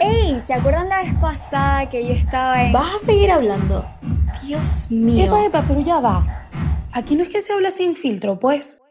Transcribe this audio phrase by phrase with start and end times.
[0.00, 0.40] ¡Ey!
[0.46, 2.72] ¿Se acuerdan la vez pasada que yo estaba en...
[2.72, 3.84] ¿Vas a seguir hablando?
[4.42, 5.26] Dios mío.
[5.26, 6.48] Epa, epa, pero ya va.
[6.92, 8.82] Aquí no es que se habla sin filtro, pues.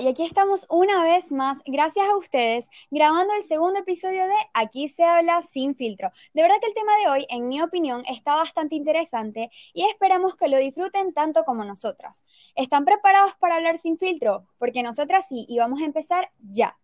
[0.00, 4.88] Y aquí estamos una vez más, gracias a ustedes, grabando el segundo episodio de Aquí
[4.88, 6.10] se habla sin filtro.
[6.32, 10.36] De verdad que el tema de hoy, en mi opinión, está bastante interesante y esperamos
[10.36, 12.24] que lo disfruten tanto como nosotras.
[12.54, 14.46] ¿Están preparados para hablar sin filtro?
[14.58, 16.78] Porque nosotras sí y vamos a empezar ya.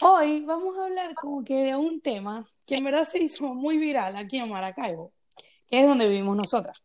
[0.00, 3.76] Hoy vamos a hablar como que de un tema que en verdad se hizo muy
[3.76, 5.12] viral aquí en Maracaibo,
[5.66, 6.78] que es donde vivimos nosotras.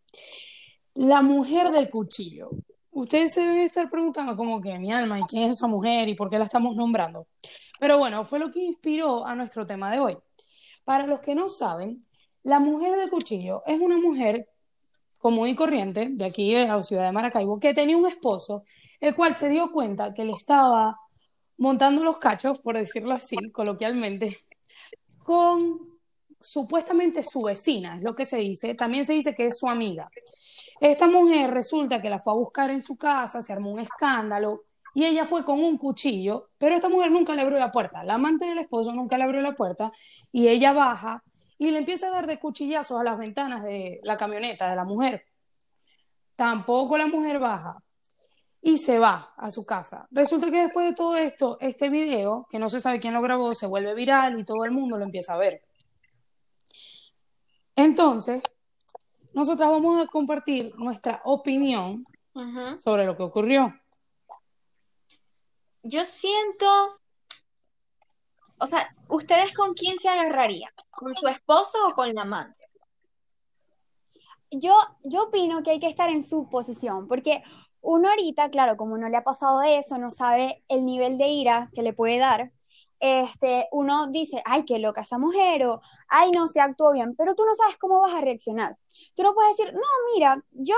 [0.96, 2.50] La mujer del cuchillo.
[2.96, 6.16] Ustedes se deben estar preguntando como que mi alma, ¿y quién es esa mujer y
[6.16, 7.28] por qué la estamos nombrando?
[7.78, 10.18] Pero bueno, fue lo que inspiró a nuestro tema de hoy.
[10.86, 12.06] Para los que no saben,
[12.44, 14.48] la mujer del cuchillo es una mujer
[15.18, 18.64] común y corriente de aquí de la ciudad de Maracaibo que tenía un esposo,
[19.02, 20.98] el cual se dio cuenta que le estaba
[21.58, 24.38] montando los cachos, por decirlo así, coloquialmente,
[25.26, 26.00] con
[26.40, 28.74] supuestamente su vecina, es lo que se dice.
[28.74, 30.10] También se dice que es su amiga.
[30.80, 34.64] Esta mujer resulta que la fue a buscar en su casa, se armó un escándalo
[34.94, 38.04] y ella fue con un cuchillo, pero esta mujer nunca le abrió la puerta.
[38.04, 39.92] La amante del esposo nunca le abrió la puerta
[40.32, 41.24] y ella baja
[41.58, 44.84] y le empieza a dar de cuchillazos a las ventanas de la camioneta de la
[44.84, 45.26] mujer.
[46.36, 47.78] Tampoco la mujer baja
[48.62, 50.08] y se va a su casa.
[50.12, 53.54] Resulta que después de todo esto, este video, que no se sabe quién lo grabó,
[53.54, 55.62] se vuelve viral y todo el mundo lo empieza a ver.
[57.76, 58.42] Entonces,
[59.36, 62.78] nosotras vamos a compartir nuestra opinión Ajá.
[62.80, 63.76] sobre lo que ocurrió.
[65.84, 66.66] Yo siento,
[68.58, 70.72] o sea, ¿ustedes con quién se agarrarían?
[70.90, 72.66] ¿Con su esposo o con la amante?
[74.52, 74.74] Yo,
[75.04, 77.44] yo opino que hay que estar en su posición, porque
[77.82, 81.68] uno ahorita, claro, como no le ha pasado eso, no sabe el nivel de ira
[81.76, 82.54] que le puede dar,
[83.06, 87.36] este, uno dice, ay, qué loca esa mujer, o ay, no, se actuó bien, pero
[87.36, 88.78] tú no sabes cómo vas a reaccionar.
[89.16, 89.82] Tú no puedes decir, no,
[90.14, 90.76] mira, yo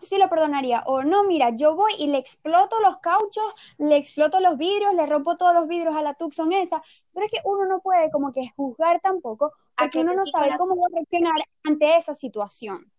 [0.00, 3.44] sí lo perdonaría, o no, mira, yo voy y le exploto los cauchos,
[3.78, 6.82] le exploto los vidrios, le rompo todos los vidrios a la Tucson esa,
[7.12, 10.26] pero es que uno no puede como que juzgar tampoco, A porque que uno no
[10.26, 12.92] sabe cómo va a reaccionar ante esa situación.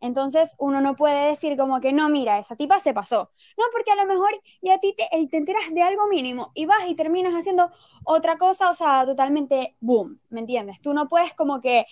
[0.00, 3.30] Entonces uno no puede decir como que no, mira, esa tipa se pasó.
[3.56, 4.30] No, porque a lo mejor
[4.60, 7.70] y a ti te, eh, te enteras de algo mínimo y vas y terminas haciendo
[8.04, 10.80] otra cosa, o sea, totalmente boom, ¿me entiendes?
[10.80, 11.86] Tú no puedes como que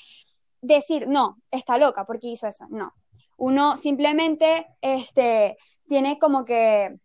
[0.60, 2.94] decir, no, está loca porque hizo eso, no.
[3.36, 5.56] Uno simplemente este,
[5.88, 6.98] tiene como que,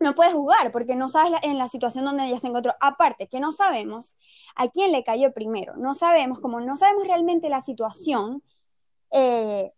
[0.00, 2.74] no puedes jugar porque no sabes en la situación donde ella se encontró.
[2.80, 4.16] Aparte, que no sabemos
[4.54, 8.42] a quién le cayó primero, no sabemos, como no sabemos realmente la situación,
[9.10, 9.72] eh,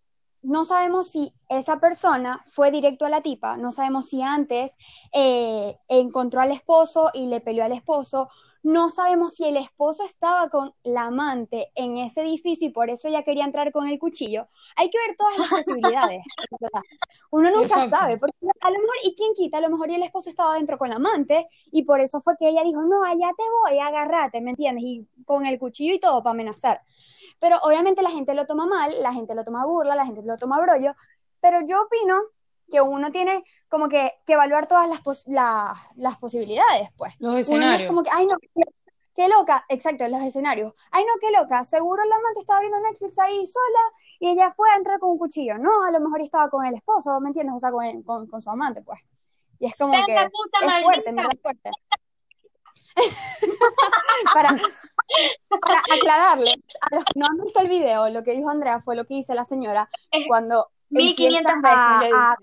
[0.46, 4.76] no sabemos si esa persona fue directo a la tipa, no sabemos si antes
[5.12, 8.28] eh, encontró al esposo y le peleó al esposo,
[8.66, 13.06] no sabemos si el esposo estaba con la amante en ese edificio y por eso
[13.06, 14.49] ella quería entrar con el cuchillo.
[14.75, 15.49] Hay que ver todas las
[16.10, 16.21] posibilidades.
[16.60, 16.82] verdad.
[17.31, 17.91] Uno nunca Exacto.
[17.91, 19.59] sabe, porque a lo mejor, ¿y quién quita?
[19.59, 22.49] A lo mejor el esposo estaba dentro con la amante y por eso fue que
[22.49, 24.82] ella dijo, no, allá te voy, agárrate, ¿me entiendes?
[24.84, 26.82] Y con el cuchillo y todo para amenazar.
[27.38, 30.38] Pero obviamente la gente lo toma mal, la gente lo toma burla, la gente lo
[30.38, 30.93] toma brollo,
[31.41, 32.21] pero yo opino
[32.71, 37.15] que uno tiene como que, que evaluar todas las, pos- la- las posibilidades, pues.
[37.19, 37.88] Los Uno no es escenarios.
[37.88, 38.49] como que, ay, no, qué-
[39.15, 40.75] qué loca, exacto, los escenarios.
[40.91, 43.81] Ay, no, qué loca, seguro la amante estaba viendo Netflix ahí sola
[44.21, 45.59] y ella fue a entrar con un cuchillo.
[45.59, 47.55] No, a lo mejor estaba con el esposo, ¿me entiendes?
[47.56, 49.00] O sea, con, el- con, con su amante, pues.
[49.59, 51.12] Y es como que ¡Perra puta es fuerte, maldita!
[51.12, 51.71] verdad es fuerte.
[54.34, 54.50] Para,
[55.60, 58.97] para aclararle a los que no han visto el video, lo que dijo Andrea fue
[58.97, 59.88] lo que dice la señora
[60.26, 62.37] cuando 1500 empieza a- veces a-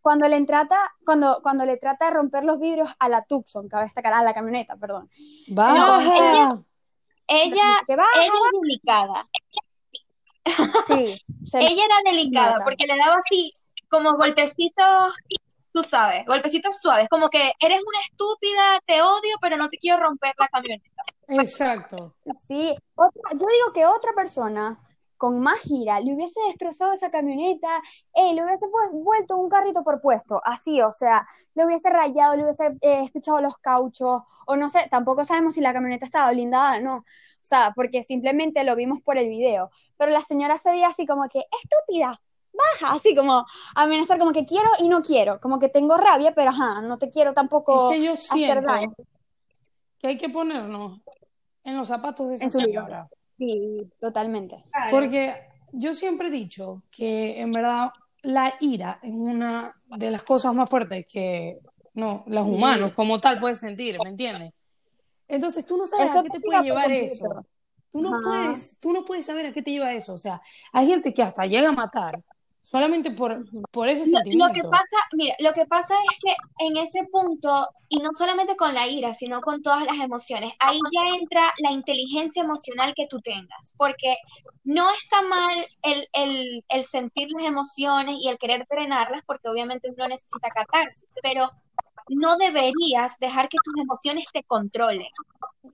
[0.00, 3.84] cuando le trata, cuando, cuando le trata de romper los vidrios a la Tucson, cabe
[3.84, 5.08] destacar, a la camioneta, perdón.
[5.48, 6.58] ¡Baja!
[7.28, 9.24] Ella, Que baja, ella es delicada.
[10.86, 11.16] sí,
[11.46, 12.64] se Ella era delicada nota.
[12.64, 13.54] porque le daba así
[13.88, 15.14] como golpecitos,
[15.72, 20.02] tú sabes, golpecitos suaves, como que eres una estúpida, te odio, pero no te quiero
[20.02, 21.02] romper la camioneta.
[21.28, 22.14] Exacto.
[22.36, 24.78] Sí, otra- yo digo que otra persona
[25.22, 27.80] con más gira le hubiese destrozado esa camioneta,
[28.12, 32.34] eh, le hubiese pues, vuelto un carrito por puesto, así, o sea, le hubiese rayado,
[32.34, 36.32] le hubiese eh, espichado los cauchos, o no sé, tampoco sabemos si la camioneta estaba
[36.32, 37.04] blindada, no.
[37.40, 39.70] sea, porque simplemente lo vimos por el video.
[39.96, 42.20] Pero la señora se veía así como que, estúpida,
[42.52, 43.46] baja, así como
[43.76, 47.10] amenazar, como que quiero y no quiero, como que tengo rabia, pero ajá, no te
[47.10, 48.92] quiero tampoco Es que yo hacer siento daño.
[49.98, 51.00] que hay que ponernos
[51.62, 53.08] en los zapatos de esa En lugar.
[53.38, 54.64] Sí, totalmente.
[54.70, 54.90] Claro.
[54.90, 55.34] Porque
[55.72, 57.90] yo siempre he dicho que en verdad
[58.22, 61.58] la ira es una de las cosas más fuertes que
[61.94, 64.52] no, los humanos como tal pueden sentir, ¿me entiendes?
[65.28, 67.46] Entonces tú no sabes Eso a qué te puede llevar eso.
[67.90, 68.20] Tú no Ajá.
[68.22, 70.14] puedes, tú no puedes saber a qué te lleva eso.
[70.14, 70.40] O sea,
[70.72, 72.22] hay gente que hasta llega a matar
[72.62, 74.52] solamente por, por ese Lo, lo sentimiento.
[74.52, 76.34] que pasa, mira, lo que pasa es que
[76.66, 80.78] en ese punto, y no solamente con la ira, sino con todas las emociones, ahí
[80.92, 84.16] ya entra la inteligencia emocional que tú tengas, porque
[84.64, 89.88] no está mal el, el, el sentir las emociones y el querer frenarlas, porque obviamente
[89.96, 91.48] uno necesita catarsis, pero
[92.08, 95.06] no deberías dejar que tus emociones te controlen,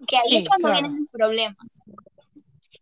[0.06, 0.80] que ahí Sí, es cuando claro.
[0.80, 1.56] vienen los problemas.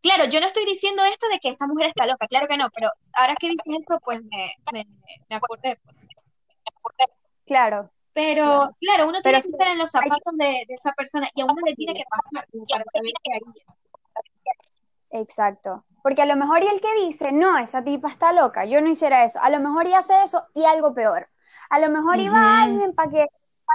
[0.06, 2.69] Claro, yo no estoy diciendo esto de que esta mujer está loca, claro que no,
[2.75, 4.87] pero ahora que dices eso, pues me, me,
[5.29, 5.81] me acordé.
[7.44, 9.08] Claro, Pero Claro.
[9.08, 11.41] uno Pero tiene que estar en los hay que- zapatos de, de esa persona y
[11.41, 13.64] a uno le tiene que pasar para saber qué haría.
[15.11, 15.85] exacto.
[16.03, 18.88] Porque a lo mejor y el que dice, no, esa tipa está loca, yo no
[18.88, 19.41] hiciera eso.
[19.43, 21.29] A lo mejor y hace eso y algo peor.
[21.69, 22.62] A lo mejor iba Ujú.
[22.64, 23.26] alguien para que,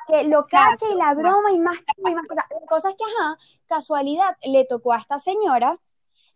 [0.07, 2.45] que lo cache y la broma y más y más cosas.
[2.49, 3.37] La cosa es que, ajá,
[3.67, 5.77] casualidad, le tocó a esta señora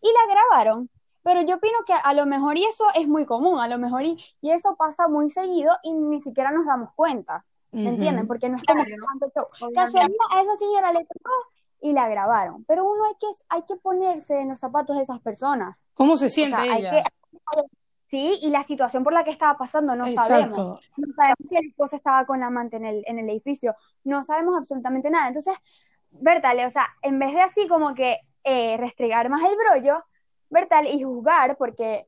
[0.01, 0.89] y la grabaron.
[1.23, 4.03] Pero yo opino que a lo mejor y eso es muy común, a lo mejor
[4.03, 7.45] y, y eso pasa muy seguido y ni siquiera nos damos cuenta.
[7.71, 8.25] ¿Me entienden?
[8.25, 9.49] Porque no es como que Claro.
[9.73, 11.31] Casualidad a esa señora le tocó
[11.81, 12.63] y la grabaron.
[12.65, 15.75] Pero uno hay que, hay que ponerse en los zapatos de esas personas.
[15.93, 17.03] ¿Cómo se O siente hay que...
[18.07, 20.57] Sí, y la situación por la que estaba pasando no sabemos.
[20.95, 23.75] No sabemos que el esposo estaba con la amante en el, en el edificio.
[24.03, 25.27] No sabemos absolutamente nada.
[25.27, 25.55] Entonces,
[26.11, 30.03] Bertale, o sea, en vez de así como que eh, restregar más el brollo,
[30.49, 32.07] Bertale, y juzgar, porque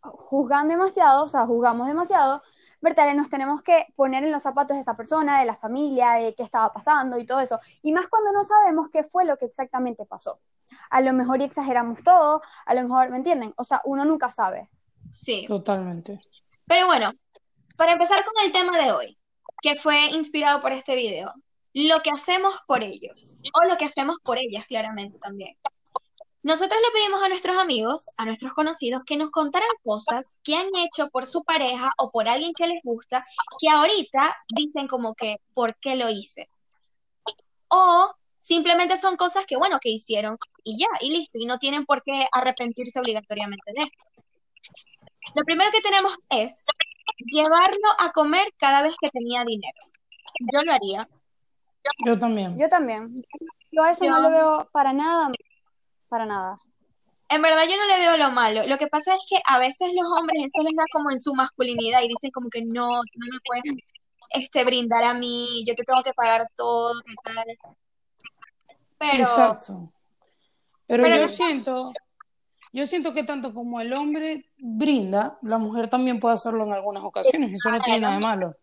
[0.00, 2.42] juzgan demasiado, o sea, juzgamos demasiado,
[2.80, 6.34] Bertale, nos tenemos que poner en los zapatos de esa persona, de la familia, de
[6.34, 7.58] qué estaba pasando y todo eso.
[7.82, 10.40] Y más cuando no sabemos qué fue lo que exactamente pasó.
[10.90, 13.52] A lo mejor y exageramos todo, a lo mejor, ¿me entienden?
[13.56, 14.70] O sea, uno nunca sabe.
[15.12, 15.46] Sí.
[15.48, 16.20] Totalmente.
[16.66, 17.12] Pero bueno,
[17.76, 19.18] para empezar con el tema de hoy,
[19.60, 21.34] que fue inspirado por este video,
[21.72, 25.56] lo que hacemos por ellos, o lo que hacemos por ellas, claramente también.
[26.42, 30.68] Nosotros le pedimos a nuestros amigos, a nuestros conocidos, que nos contaran cosas que han
[30.76, 33.26] hecho por su pareja o por alguien que les gusta,
[33.60, 36.48] que ahorita dicen como que, ¿por qué lo hice?
[37.68, 41.84] O simplemente son cosas que, bueno, que hicieron y ya, y listo, y no tienen
[41.84, 43.90] por qué arrepentirse obligatoriamente de.
[45.34, 46.64] Lo primero que tenemos es
[47.18, 49.80] llevarlo a comer cada vez que tenía dinero.
[50.52, 51.08] Yo lo haría.
[52.06, 52.56] Yo también.
[52.58, 53.22] Yo también.
[53.72, 55.30] Yo a eso no lo veo para nada,
[56.08, 56.58] para nada.
[57.28, 58.66] En verdad yo no le veo lo malo.
[58.66, 61.34] Lo que pasa es que a veces los hombres eso les da como en su
[61.34, 63.64] masculinidad y dicen como que no, no me puedes
[64.30, 67.44] este, brindar a mí, yo te tengo que pagar todo, ¿qué tal?
[68.98, 69.92] Pero Exacto.
[70.86, 71.92] Pero, pero yo no- siento,
[72.72, 77.04] yo siento que tanto como el hombre brinda, la mujer también puede hacerlo en algunas
[77.04, 77.52] ocasiones.
[77.52, 78.54] Eso no tiene nada de malo.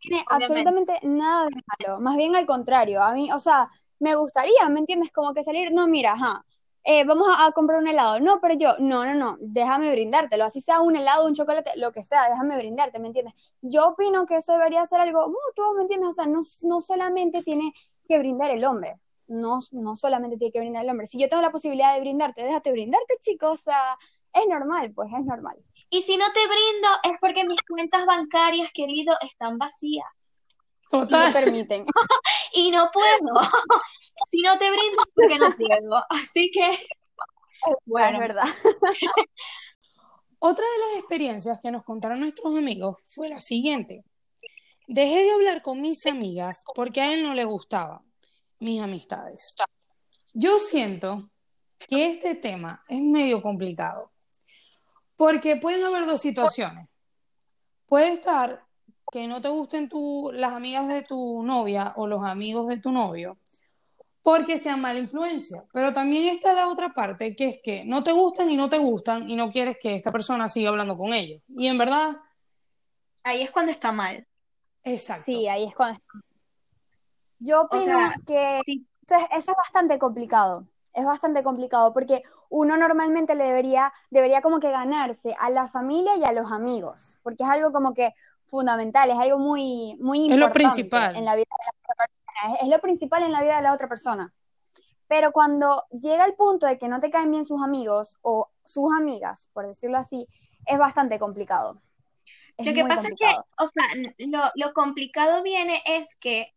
[0.00, 4.68] tiene absolutamente nada de malo, más bien al contrario, a mí, o sea, me gustaría,
[4.68, 5.10] ¿me entiendes?
[5.12, 6.44] Como que salir, no, mira, ajá,
[6.88, 10.60] eh, vamos a, comprar un helado, no, pero yo, no, no, no, déjame brindártelo, así
[10.60, 13.34] sea un helado, un chocolate, lo que sea, déjame brindarte, ¿me entiendes?
[13.60, 16.10] Yo opino que eso debería ser algo mutuo, ¿me entiendes?
[16.10, 17.72] O sea, no, no solamente tiene
[18.08, 21.42] que brindar el hombre, no, no solamente tiene que brindar el hombre, si yo tengo
[21.42, 23.98] la posibilidad de brindarte, déjate brindarte, chicos, o sea,
[24.32, 25.56] es normal, pues, es normal.
[25.90, 30.06] y si no te brindo es porque mis cuentas bancarias, querido, están vacías
[30.92, 31.32] Y me Total.
[31.32, 31.86] permiten.
[32.54, 33.40] y no puedo.
[34.30, 36.04] Si no te brindo es porque no puedo.
[36.08, 38.46] Así que, Es bueno, verdad.
[40.38, 44.04] Otra de las experiencias que nos contaron nuestros amigos fue la siguiente.
[44.86, 48.00] Dejé de hablar con mis amigas porque a él no le gustaban
[48.58, 49.54] mis amistades.
[50.32, 51.30] Yo siento
[51.78, 54.12] que este tema es medio complicado
[55.16, 56.88] porque pueden haber dos situaciones.
[57.86, 58.65] Puede estar
[59.10, 62.92] que no te gusten tu- las amigas de tu novia o los amigos de tu
[62.92, 63.38] novio
[64.22, 65.64] porque sean mala influencia.
[65.72, 68.76] Pero también está la otra parte, que es que no te gustan y no te
[68.76, 71.40] gustan y no quieres que esta persona siga hablando con ellos.
[71.48, 72.16] Y en verdad,
[73.22, 74.26] ahí es cuando está mal.
[74.82, 75.22] exacto.
[75.24, 76.00] Sí, ahí es cuando...
[77.38, 78.84] Yo opino sea, que sí.
[79.06, 84.40] eso es, eso es bastante complicado, es bastante complicado porque uno normalmente le debería, debería
[84.40, 88.12] como que ganarse a la familia y a los amigos, porque es algo como que
[88.46, 91.16] fundamental, es algo muy, muy Es lo importante principal.
[91.16, 93.62] en la vida de la otra persona, es, es lo principal en la vida de
[93.62, 94.32] la otra persona.
[95.08, 98.92] Pero cuando llega el punto de que no te caen bien sus amigos o sus
[98.92, 100.26] amigas, por decirlo así,
[100.66, 101.80] es bastante complicado.
[102.56, 103.40] Es Lo que pasa complicado.
[103.40, 103.84] es que, o sea,
[104.26, 106.52] lo, lo complicado viene es que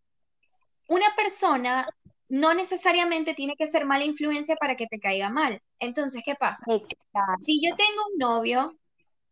[0.88, 1.88] una persona
[2.30, 5.62] no necesariamente tiene que ser mala influencia para que te caiga mal.
[5.80, 6.64] Entonces, ¿qué pasa?
[6.68, 7.44] Exacto.
[7.44, 8.76] Si yo tengo un novio,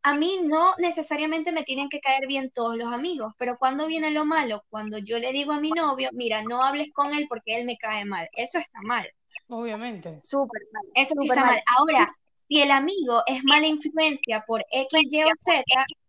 [0.04, 4.12] a mí no necesariamente me tienen que caer bien todos los amigos, pero cuando viene
[4.12, 7.58] lo malo, cuando yo le digo a mi novio, mira, no hables con él porque
[7.58, 9.08] él me cae mal, eso está mal,
[9.50, 10.20] Obviamente.
[10.24, 10.84] Súper mal.
[10.94, 11.50] eso sí está mal.
[11.52, 11.64] mal.
[11.78, 12.16] Ahora,
[12.48, 15.64] si el amigo es mala influencia por X, Y o Z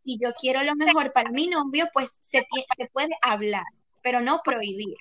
[0.05, 3.63] y yo quiero lo mejor para mi novio, pues se, se puede hablar,
[4.03, 4.97] pero no prohibir.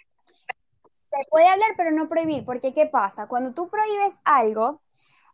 [1.10, 3.28] Se puede hablar, pero no prohibir, porque ¿qué pasa?
[3.28, 4.82] Cuando tú prohíbes algo,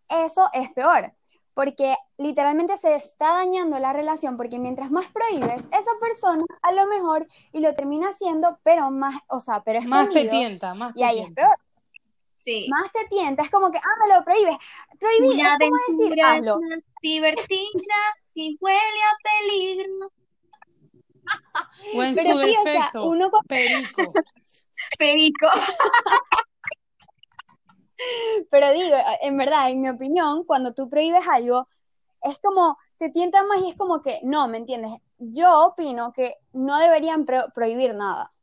[0.10, 1.14] eso es peor,
[1.54, 6.86] porque literalmente se está dañando la relación, porque mientras más prohíbes, esa persona a lo
[6.88, 11.00] mejor y lo termina haciendo, pero más, o sea, pero Más te tienta, más y
[11.00, 11.42] te ahí es tienta.
[11.48, 11.56] peor.
[12.36, 12.68] Sí.
[12.70, 14.58] Más te tienta, es como que, ah, me lo prohíbes.
[15.00, 16.60] Prohibir Una es como decir, hazlo.
[16.72, 17.96] es divertida
[18.34, 20.12] si huele a peligro.
[21.96, 24.14] O en Pero su sí, o sea, defecto, uno con- perico.
[25.00, 25.48] Perico.
[28.50, 31.68] Pero digo, en verdad, en mi opinión, cuando tú prohíbes algo,
[32.22, 34.94] es como, te tienta más y es como que, no, ¿me entiendes?
[35.20, 38.34] Yo opino que no deberían pro- prohibir nada.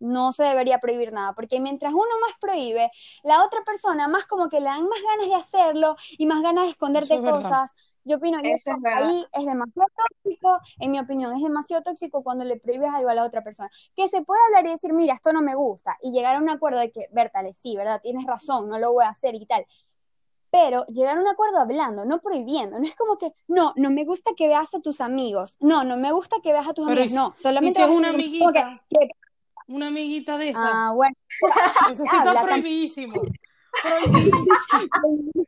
[0.00, 2.90] No se debería prohibir nada, porque mientras uno más prohíbe,
[3.24, 6.64] la otra persona más como que le dan más ganas de hacerlo y más ganas
[6.66, 7.68] de esconderte verdad.
[8.08, 9.02] Yo opino que Eso es verdad.
[9.08, 9.88] ahí es demasiado
[10.22, 13.68] tóxico, en mi opinión, es demasiado tóxico cuando le prohíbes algo a la otra persona.
[13.96, 16.48] Que se puede hablar y decir, mira, esto no me gusta, y llegar a un
[16.48, 18.00] acuerdo de que, Bertale, sí, ¿verdad?
[18.00, 19.66] Tienes razón, no lo voy a hacer y tal.
[20.52, 24.04] Pero llegar a un acuerdo hablando, no prohibiendo, no es como que, no, no me
[24.04, 27.00] gusta que veas a tus amigos, no, no me gusta que veas a tus Pero
[27.00, 29.08] amigos, y- no, Y solamente si es una que- amiguita, que-
[29.66, 31.16] una amiguita de esa, ah, bueno,
[31.90, 33.20] eso sí está prohibidísimo.
[33.82, 34.46] Prohibidísimo.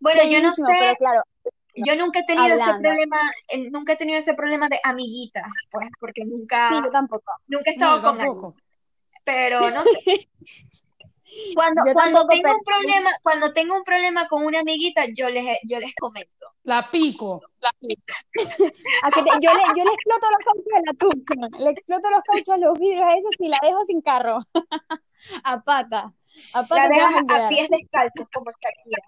[0.00, 1.22] Bueno, yo no sé, pero claro,
[1.74, 5.88] yo nunca he tenido ese problema, eh, nunca he tenido ese problema de amiguitas, pues,
[5.98, 7.32] porque sí, nunca, yo tampoco.
[7.46, 8.54] nunca he estado con alguien.
[9.24, 10.28] Pero no sé.
[11.54, 15.06] Cuando, Yo cuando tampoco, tengo pero- un problema, cuando tengo un problema con una amiguita,
[15.16, 16.48] yo les, yo les comento.
[17.58, 18.20] La pico.
[19.02, 22.10] A que te- yo, le, yo le exploto los cauchos a la tuca, le exploto
[22.10, 24.40] los cauchos a los vidrios a esos y la dejo sin carro.
[25.44, 26.12] a pata.
[26.54, 29.02] A La dejas a pies descalzos como Shakira.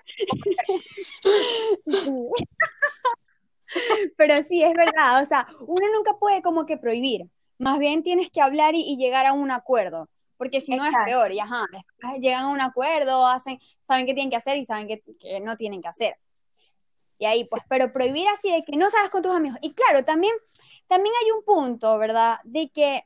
[4.16, 7.28] Pero sí, es verdad, o sea, uno nunca puede como que prohibir,
[7.58, 10.90] más bien tienes que hablar y, y llegar a un acuerdo, porque si no es
[10.90, 11.06] Exacto.
[11.06, 11.66] peor, y ajá,
[12.20, 15.56] llegan a un acuerdo, hacen, saben qué tienen que hacer y saben qué que no
[15.56, 16.16] tienen que hacer.
[17.18, 19.58] Y ahí, pues, pero prohibir así de que no salgas con tus amigos.
[19.62, 20.34] Y claro, también,
[20.88, 22.38] también hay un punto, ¿verdad?
[22.44, 23.04] De que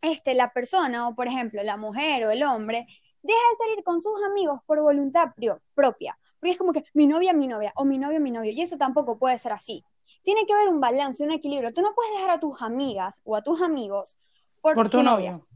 [0.00, 2.86] este, la persona, o por ejemplo, la mujer o el hombre,
[3.22, 5.28] deja de salir con sus amigos por voluntad
[5.74, 6.18] propia.
[6.38, 8.52] Porque es como que mi novia, mi novia, o mi novio, mi novio.
[8.52, 9.84] Y eso tampoco puede ser así.
[10.22, 11.72] Tiene que haber un balance, un equilibrio.
[11.72, 14.18] Tú no puedes dejar a tus amigas o a tus amigos
[14.60, 15.46] por, Por tu novio.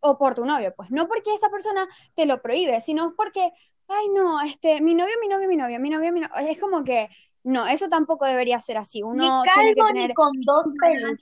[0.00, 3.50] o por tu novio, pues no porque esa persona te lo prohíbe, sino porque,
[3.88, 6.84] ay no, este, mi novio, mi novio, mi novia, mi novio, mi novio, es como
[6.84, 7.08] que,
[7.42, 10.66] no, eso tampoco debería ser así, uno Ni tiene que calvo ni tener, con dos
[10.80, 11.20] pelucas.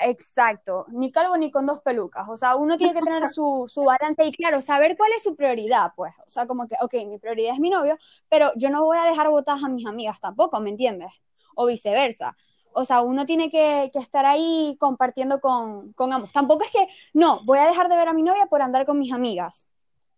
[0.00, 3.84] Exacto, ni calvo ni con dos pelucas, o sea, uno tiene que tener su, su
[3.84, 7.18] balance y claro, saber cuál es su prioridad, pues, o sea, como que, ok, mi
[7.18, 10.60] prioridad es mi novio, pero yo no voy a dejar botadas a mis amigas tampoco,
[10.60, 11.12] ¿me entiendes?
[11.54, 12.36] O viceversa.
[12.72, 16.32] O sea, uno tiene que, que estar ahí compartiendo con, con ambos.
[16.32, 18.98] Tampoco es que, no, voy a dejar de ver a mi novia por andar con
[18.98, 19.66] mis amigas.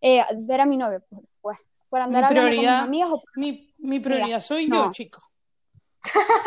[0.02, 1.58] Eh, ver a mi novio, pues, pues,
[1.88, 3.10] por andar Mi hablando con mis prioridad- amigas.
[3.10, 4.84] o- Mi, mi prioridad soy no.
[4.86, 5.22] yo, chico.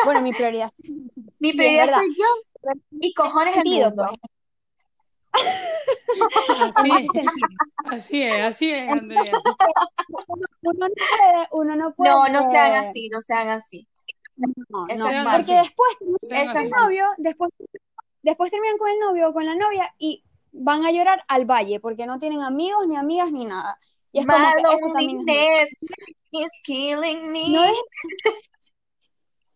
[0.04, 0.72] bueno, mi prioridad.
[1.40, 2.26] Mi prioridad soy yo
[2.92, 4.12] y cojones el mundo.
[5.32, 5.46] pues,
[6.76, 7.08] Así en es,
[7.86, 9.32] así es, así es, Andrea.
[10.62, 12.12] Uno no puede, uno no puede.
[12.12, 13.88] No, no sean así, no sean así.
[14.38, 15.98] No, Eso no, es porque después
[16.32, 16.58] así.
[16.58, 17.52] es el novio, después,
[18.22, 21.80] después terminan con el novio o con la novia y van a llorar al valle
[21.80, 23.80] porque no tienen amigos, ni amigas, ni nada.
[24.12, 25.36] Y es como que eso también es malo.
[25.36, 25.70] loneliness
[26.32, 27.50] is killing me.
[27.50, 27.84] No dejen,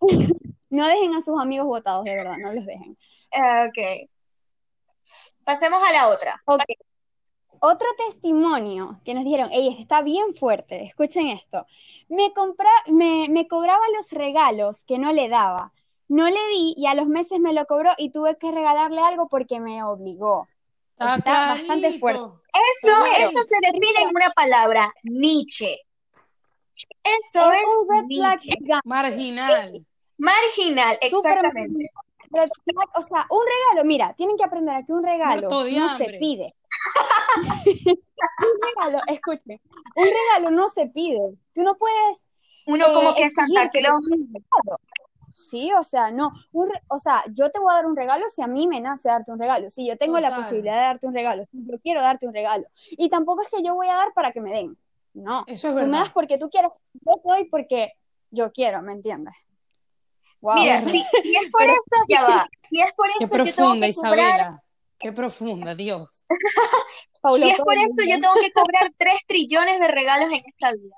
[0.70, 2.98] no dejen a sus amigos votados, de verdad, no los dejen.
[3.32, 4.10] Ah, Ok.
[5.44, 6.42] Pasemos a la otra.
[6.46, 6.64] Ok.
[7.62, 11.66] Otro testimonio que nos dijeron, ey, este está bien fuerte, escuchen esto.
[12.08, 15.74] Me, compra, me, me cobraba los regalos que no le daba.
[16.08, 19.28] No le di y a los meses me lo cobró y tuve que regalarle algo
[19.28, 20.48] porque me obligó.
[20.94, 22.22] Está, Está bastante fuerte.
[22.22, 25.80] Eso, eso se define en una palabra, Nietzsche.
[27.04, 28.82] Eso Es es un red flag.
[28.86, 29.74] Marginal.
[30.20, 31.92] Marginal, exactamente.
[32.96, 33.42] O sea, un
[33.74, 36.56] regalo, mira, tienen que aprender a que un regalo no se pide.
[37.86, 39.62] un regalo, escuche,
[39.96, 41.20] un regalo no se pide.
[41.54, 42.28] Tú no puedes.
[42.68, 44.06] Uno eh, como que Santa Claus.
[45.34, 46.32] Sí, o sea, no.
[46.52, 48.82] Un re- o sea, yo te voy a dar un regalo si a mí me
[48.82, 49.72] nace darte un regalo.
[49.72, 52.66] Si yo tengo la posibilidad de darte un regalo, si yo quiero darte un regalo.
[52.92, 54.78] Y tampoco es que yo voy a dar para que me den.
[55.14, 55.46] No.
[55.48, 57.94] Eso es Tú me das porque tú quieres, yo doy porque
[58.32, 59.34] yo quiero, ¿me entiendes?
[60.42, 60.56] Wow.
[60.56, 62.48] Mira, si, si es por eso, ya va.
[62.70, 64.18] Si es por Qué eso, yo tengo profunda, que cobrar.
[64.18, 64.64] Isabela.
[64.98, 66.10] Qué profunda, Dios.
[67.22, 70.72] Paulo Si es por eso, yo tengo que cobrar 3 trillones de regalos en esta
[70.72, 70.96] vida.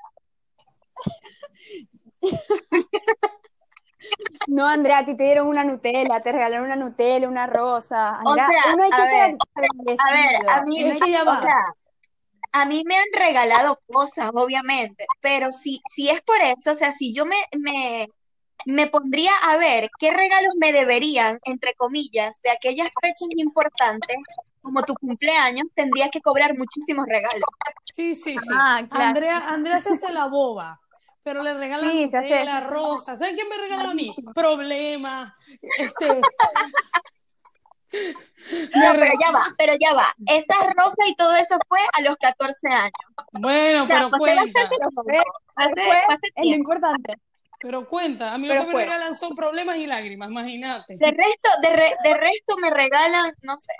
[4.48, 8.20] No, Andrea, a ti te dieron una Nutella, te regalaron una Nutella, una rosa.
[8.26, 9.98] O sea, uno hay que a ser ver.
[10.00, 11.56] A ver, a mí, ya o sea,
[12.52, 16.92] a mí me han regalado cosas, obviamente, pero si, si es por eso, o sea,
[16.92, 18.10] si yo me, me,
[18.66, 24.18] me pondría a ver qué regalos me deberían, entre comillas, de aquellas fechas importantes,
[24.62, 27.44] como tu cumpleaños, tendría que cobrar muchísimos regalos.
[27.94, 28.54] Sí, sí, sí.
[28.54, 29.06] Ah, claro.
[29.06, 30.80] Andrea, Andrea se hace la boba,
[31.24, 33.18] pero le regalan Sí, hace- Nutella, rosa.
[33.18, 34.16] ¿Saben qué me regaló a mí?
[34.36, 35.34] Problemas.
[35.78, 36.22] Este.
[37.94, 40.16] No, pero ya va, pero ya va.
[40.28, 42.92] Esa rosa y todo eso fue a los 14 años.
[43.34, 44.62] Bueno, O sea, pero pasé cuenta.
[46.36, 47.16] es lo importante.
[47.62, 48.34] Pero cuenta.
[48.34, 50.96] A mí lo que me regalan son problemas y lágrimas, imagínate.
[50.98, 53.74] De resto, de, re- de resto me regalan, no sé.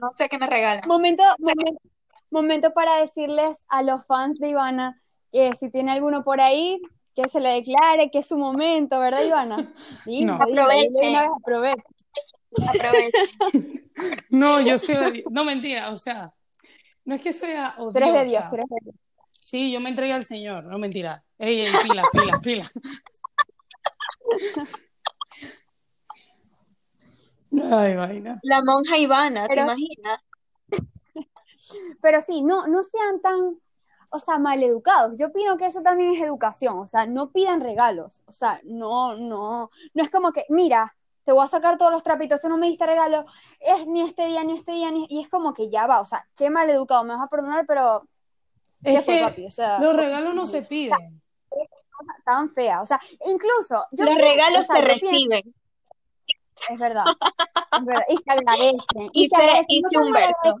[0.00, 0.82] No sé qué me regalan.
[0.86, 1.80] Momento, momento,
[2.30, 5.00] momento para decirles a los fans de Ivana
[5.32, 6.80] que si tiene alguno por ahí,
[7.14, 9.56] que se le declare que es su momento, ¿verdad, Ivana?
[10.06, 10.42] Dilo, No.
[10.44, 11.16] Aprovechen.
[12.50, 13.10] una vez.
[14.30, 15.24] No, yo soy.
[15.30, 16.32] No, mentira, o sea.
[17.04, 18.50] No es que sea Tú eres de Dios, odiosa.
[18.54, 18.94] eres de Dios.
[19.50, 21.24] Sí, yo me entregué al Señor, no mentira.
[21.36, 22.70] Ey, ey, pila, pila, pila.
[27.72, 28.38] Ay, vaina.
[28.44, 30.20] La monja Ivana, ¿te Pero- imaginas?
[32.00, 33.58] Pero sí, no, no sean tan,
[34.10, 35.14] o sea, maleducados.
[35.18, 39.16] Yo opino que eso también es educación, o sea, no pidan regalos, o sea, no,
[39.16, 42.56] no, no es como que, mira, te voy a sacar todos los trapitos, tú no
[42.56, 43.24] me diste regalo,
[43.58, 45.06] es ni este día, ni este día, ni...
[45.10, 48.04] y es como que ya va, o sea, qué maleducado, me vas a perdonar, pero
[48.82, 49.46] ¿qué Es fue, que papi?
[49.46, 51.20] O sea, los regalos no se piden.
[52.24, 55.54] tan fea, o sea, incluso, yo Los regalos o sea, se pienso- reciben.
[56.70, 57.04] es verdad,
[57.78, 60.56] es verdad, y se agradecen, Hice- se agradecen, no hice un verso.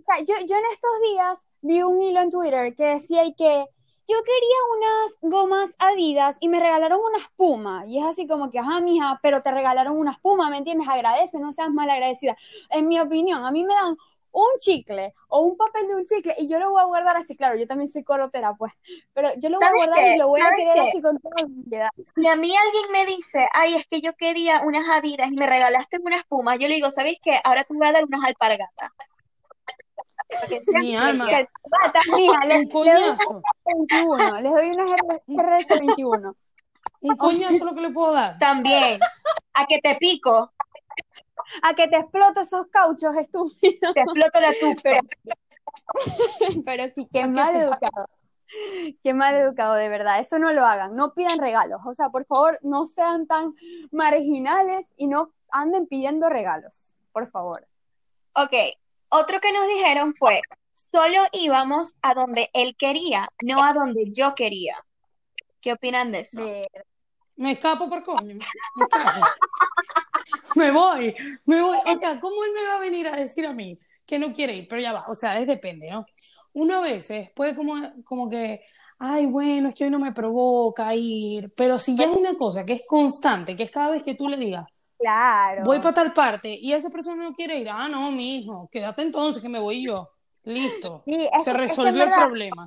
[0.00, 3.34] O sea, yo, yo en estos días vi un hilo en Twitter que decía y
[3.34, 3.66] que
[4.08, 7.84] yo quería unas gomas Adidas y me regalaron unas Puma.
[7.88, 10.86] Y es así como que, ajá, mija, pero te regalaron unas Puma, ¿me entiendes?
[10.88, 12.36] Agradece, no seas mal agradecida.
[12.70, 13.96] En mi opinión, a mí me dan
[14.38, 17.34] un chicle o un papel de un chicle y yo lo voy a guardar así,
[17.36, 18.72] claro, yo también soy corotera, pues,
[19.14, 20.14] pero yo lo voy a ¿Sabes guardar qué?
[20.14, 20.80] y lo voy a ¿Sabes querer qué?
[20.80, 21.90] así con toda mi vida.
[22.14, 25.46] Si a mí alguien me dice, ay, es que yo quería unas Adidas y me
[25.46, 27.38] regalaste unas Pumas, yo le digo, ¿sabes qué?
[27.44, 28.90] Ahora te voy a dar unas alpargatas.
[30.80, 31.28] Mi alma.
[31.28, 31.48] que-
[31.82, 33.42] Gata, mija, le, Un le doy unas coñazo.
[33.64, 34.90] 21, les doy unas
[35.28, 36.34] RS21.
[37.00, 38.38] Un coñazo lo que le puedo dar.
[38.38, 38.98] También.
[39.54, 40.52] A que te pico,
[41.62, 43.94] A que te exploto esos cauchos estúpidos.
[43.94, 44.90] te exploto la tuxa.
[44.90, 45.02] Pero,
[46.64, 48.06] pero sí, qué ¿A qué mal educado.
[49.02, 50.20] Qué mal educado, de verdad.
[50.20, 50.94] Eso no lo hagan.
[50.94, 51.80] No pidan regalos.
[51.84, 53.54] O sea, por favor, no sean tan
[53.90, 56.94] marginales y no anden pidiendo regalos.
[57.12, 57.66] Por favor.
[58.34, 58.52] Ok,
[59.08, 64.34] otro que nos dijeron fue, solo íbamos a donde él quería, no a donde yo
[64.34, 64.76] quería.
[65.60, 66.42] ¿Qué opinan de eso?
[67.36, 68.36] Me escapo por coño.
[68.36, 69.26] Me escapo.
[70.54, 71.78] Me voy, me voy.
[71.86, 74.54] O sea, ¿cómo él me va a venir a decir a mí que no quiere
[74.56, 74.66] ir?
[74.68, 76.06] Pero ya va, o sea, es depende, ¿no?
[76.54, 78.62] Uno a veces puede como, como que,
[78.98, 81.52] ay, bueno, es que hoy no me provoca ir.
[81.54, 84.28] Pero si ya es una cosa que es constante, que es cada vez que tú
[84.28, 84.66] le digas,
[84.98, 85.62] Claro.
[85.64, 89.02] voy para tal parte y esa persona no quiere ir, ah, no, mi hijo, quédate
[89.02, 90.08] entonces que me voy yo.
[90.44, 91.02] Listo.
[91.06, 92.66] Sí, es Se es que resolvió el problema.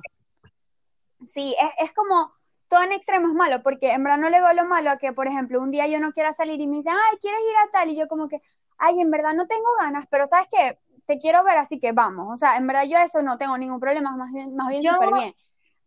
[1.26, 2.32] Sí, es, es como
[2.70, 5.28] todo en extremos malo, porque en verdad no le veo lo malo a que, por
[5.28, 7.90] ejemplo, un día yo no quiera salir y me dicen, ay, ¿quieres ir a tal?
[7.90, 8.40] Y yo como que,
[8.78, 10.78] ay, en verdad no tengo ganas, pero ¿sabes qué?
[11.06, 12.28] Te quiero ver, así que vamos.
[12.32, 14.92] O sea, en verdad yo eso no tengo ningún problema, más bien, más bien Yo-
[14.92, 15.34] súper bien.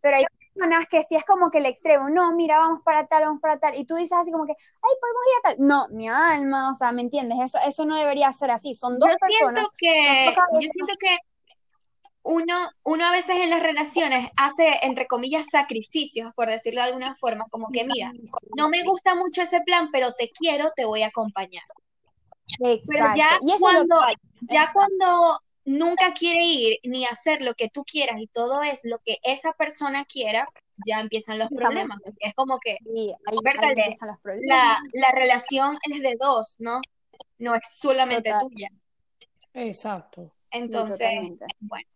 [0.02, 3.24] Pero hay personas que sí es como que el extremo, no, mira, vamos para tal,
[3.24, 5.66] vamos para tal, y tú dices así como que, ay, podemos ir a tal.
[5.66, 7.38] No, mi alma, o sea, ¿me entiendes?
[7.42, 8.74] Eso, eso no debería ser así.
[8.74, 9.64] Son dos Yo personas.
[9.64, 11.18] siento que, yo siento que
[12.26, 17.14] uno, uno a veces en las relaciones hace, entre comillas, sacrificios, por decirlo de alguna
[17.16, 18.12] forma, como que mira,
[18.56, 21.64] no me gusta mucho ese plan, pero te quiero, te voy a acompañar.
[22.58, 23.16] Pero Exacto.
[23.18, 23.96] ya Y eso es lo que cuando,
[24.50, 28.98] ya cuando nunca quiere ir ni hacer lo que tú quieras y todo es lo
[29.00, 30.46] que esa persona quiera,
[30.86, 31.98] ya empiezan los Estamos- problemas.
[32.02, 34.48] porque Es como que Sí, ahí, Berta, ahí de- empiezan los problemas.
[34.48, 36.80] la, la relación es de dos, ¿no?
[37.38, 38.48] No es solamente Total.
[38.48, 38.68] tuya.
[39.52, 40.32] Exacto.
[40.50, 41.10] Entonces,
[41.60, 41.88] bueno,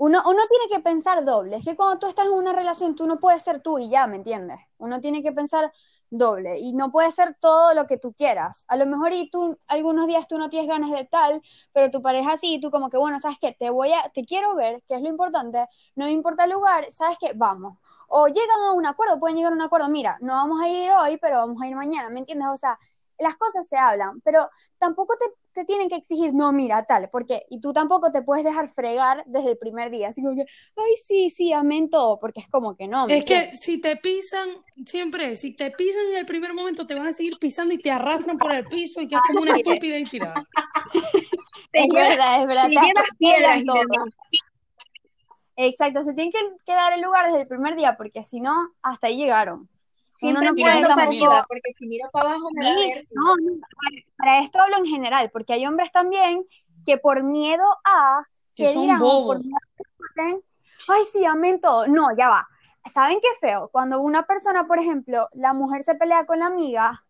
[0.00, 1.56] Uno, uno tiene que pensar doble.
[1.56, 4.06] Es que cuando tú estás en una relación, tú no puedes ser tú y ya,
[4.06, 4.60] ¿me entiendes?
[4.78, 5.72] Uno tiene que pensar
[6.10, 8.64] doble y no puede ser todo lo que tú quieras.
[8.68, 12.00] A lo mejor y tú algunos días tú no tienes ganas de tal, pero tu
[12.00, 13.52] pareja sí, y tú como que, bueno, ¿sabes qué?
[13.58, 17.18] Te voy a, te quiero ver, que es lo importante, no importa el lugar, ¿sabes
[17.20, 17.32] qué?
[17.34, 17.74] Vamos.
[18.08, 20.90] O llegan a un acuerdo, pueden llegar a un acuerdo, mira, no vamos a ir
[20.92, 22.48] hoy, pero vamos a ir mañana, ¿me entiendes?
[22.52, 22.78] O sea,
[23.18, 25.26] las cosas se hablan, pero tampoco te,
[25.58, 29.24] te tienen que exigir, no, mira, tal, porque, y tú tampoco te puedes dejar fregar
[29.26, 30.42] desde el primer día, así como que,
[30.76, 33.06] ay, sí, sí, amén todo, porque es como que no.
[33.06, 34.48] ¿me Es que si te pisan,
[34.86, 37.90] siempre, si te pisan en el primer momento, te van a seguir pisando y te
[37.90, 40.46] arrastran por el piso y quedas como una estúpida y tirada.
[41.70, 42.68] Es verdad, es verdad.
[43.18, 43.62] piedras.
[45.56, 48.54] Exacto, se tienen que, que dar el lugar desde el primer día, porque si no,
[48.82, 49.68] hasta ahí llegaron.
[50.16, 53.36] Siempre Uno no puede mirando para tampoco- arriba, porque si miro para abajo me no,
[53.36, 53.60] no,
[54.28, 56.46] para, esto hablo en general, porque hay hombres también
[56.84, 59.38] que por miedo a Que que son dirán, por bobos.
[59.44, 61.86] miedo a ay, sí, amén todo.
[61.86, 62.48] No, ya va.
[62.92, 63.68] ¿Saben qué feo?
[63.68, 67.04] Cuando una persona, por ejemplo, la mujer se pelea con la amiga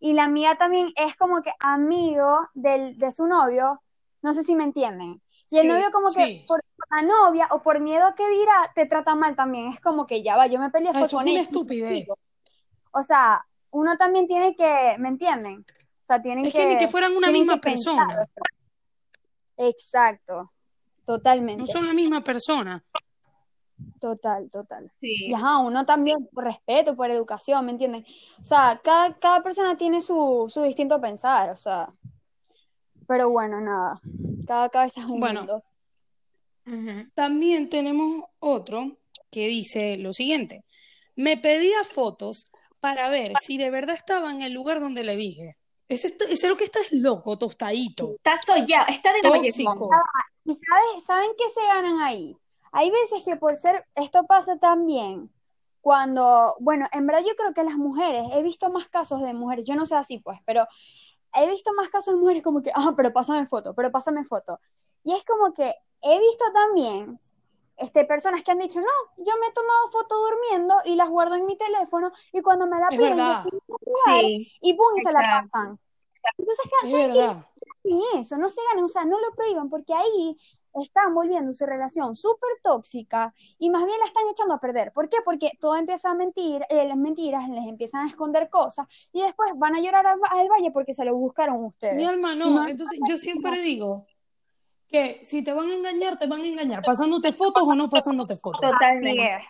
[0.00, 3.82] y la amiga también es como que amigo del, de su novio,
[4.22, 5.22] no sé si me entienden.
[5.50, 6.14] Y el Sí, novio como sí.
[6.18, 9.68] que por la novia o por miedo a que dirá, te trata mal también.
[9.68, 12.06] Es como que ya va, yo me peleé fue eso es con una estupidez.
[12.92, 15.64] O sea, uno también tiene que, ¿me entienden?
[16.04, 17.94] O sea, tienen Es que ni que fueran una misma pensar.
[18.06, 18.28] persona.
[19.56, 20.50] Exacto, No
[21.06, 21.72] totalmente.
[21.72, 22.84] son la misma persona.
[24.00, 24.92] Total, total.
[25.00, 25.26] sí.
[25.28, 28.04] Y ajá, uno también por respeto, por educación, ¿me entienden?
[28.40, 31.92] O sea, cada, cada persona tiene su, su distinto pensar, o sea.
[33.08, 34.00] Pero bueno, nada.
[34.46, 35.40] Cada cabeza es un Bueno.
[35.40, 35.64] mundo.
[37.14, 38.96] También tenemos otro
[39.30, 40.64] que dice lo siguiente.
[41.16, 42.46] Me pedía fotos
[42.80, 45.56] para ver si de verdad estaba en el lugar donde le dije.
[45.88, 49.74] Ese, ese lo que está es loco, tostadito, Está sollado, está de tóxico.
[49.74, 49.98] mollejón.
[50.44, 52.36] ¿Y sabes, saben qué se ganan ahí?
[52.72, 55.30] Hay veces que por ser, esto pasa también
[55.80, 59.64] cuando, bueno, en verdad yo creo que las mujeres, he visto más casos de mujeres,
[59.66, 60.66] yo no sé así pues, pero
[61.34, 64.58] he visto más casos de mujeres como que, ah, pero pásame foto, pero pásame foto.
[65.04, 67.20] Y es como que he visto también
[67.76, 68.86] este, personas que han dicho, no,
[69.24, 72.78] yo me he tomado foto durmiendo y las guardo en mi teléfono y cuando me
[72.78, 75.48] la Es piden, yo estoy en un lugar Sí, y pum, y se la exacto.
[75.52, 75.78] pasan.
[76.38, 77.44] Entonces, ¿qué Es hacen?
[77.84, 80.36] Y eso, no se ganen, o sea, no lo prohíban, porque ahí
[80.82, 84.92] están volviendo su relación súper tóxica y más bien la están echando a perder.
[84.92, 85.18] ¿Por qué?
[85.24, 89.52] Porque todo empieza a mentir, eh, las mentiras les empiezan a esconder cosas y después
[89.56, 91.96] van a llorar al, al valle porque se lo buscaron ustedes.
[91.96, 92.50] Mi alma Y no.
[92.50, 94.06] no- Entonces yo siempre digo
[94.94, 98.36] que si te van a engañar, te van a engañar, pasándote fotos o no pasándote
[98.36, 98.60] fotos.
[98.60, 99.34] Totalmente.
[99.34, 99.42] es.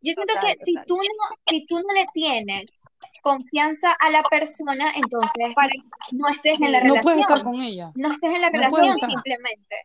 [0.00, 0.86] Yo siento Total, que si total.
[0.86, 2.78] tú no, si tú no le tienes
[3.20, 5.52] confianza a la persona, entonces
[6.12, 7.54] no estés en la No puedes estar relación.
[7.54, 7.90] con ella.
[7.96, 9.76] No estés en la No relación simplemente.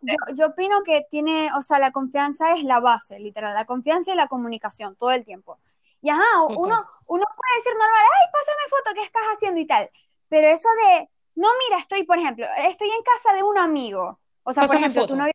[0.00, 4.12] Yo, yo opino que tiene, o sea, la confianza es la base, literal, la confianza
[4.12, 5.58] y la comunicación todo el tiempo.
[6.02, 6.56] Y ajá, Total.
[6.58, 9.88] uno, uno puede decir normal, ay, pásame foto, ¿qué estás haciendo y tal?
[10.28, 14.18] Pero eso de, no, mira, estoy, por ejemplo, estoy en casa de un amigo.
[14.42, 15.14] O sea, por Pásame ejemplo, foto.
[15.14, 15.32] tu novio,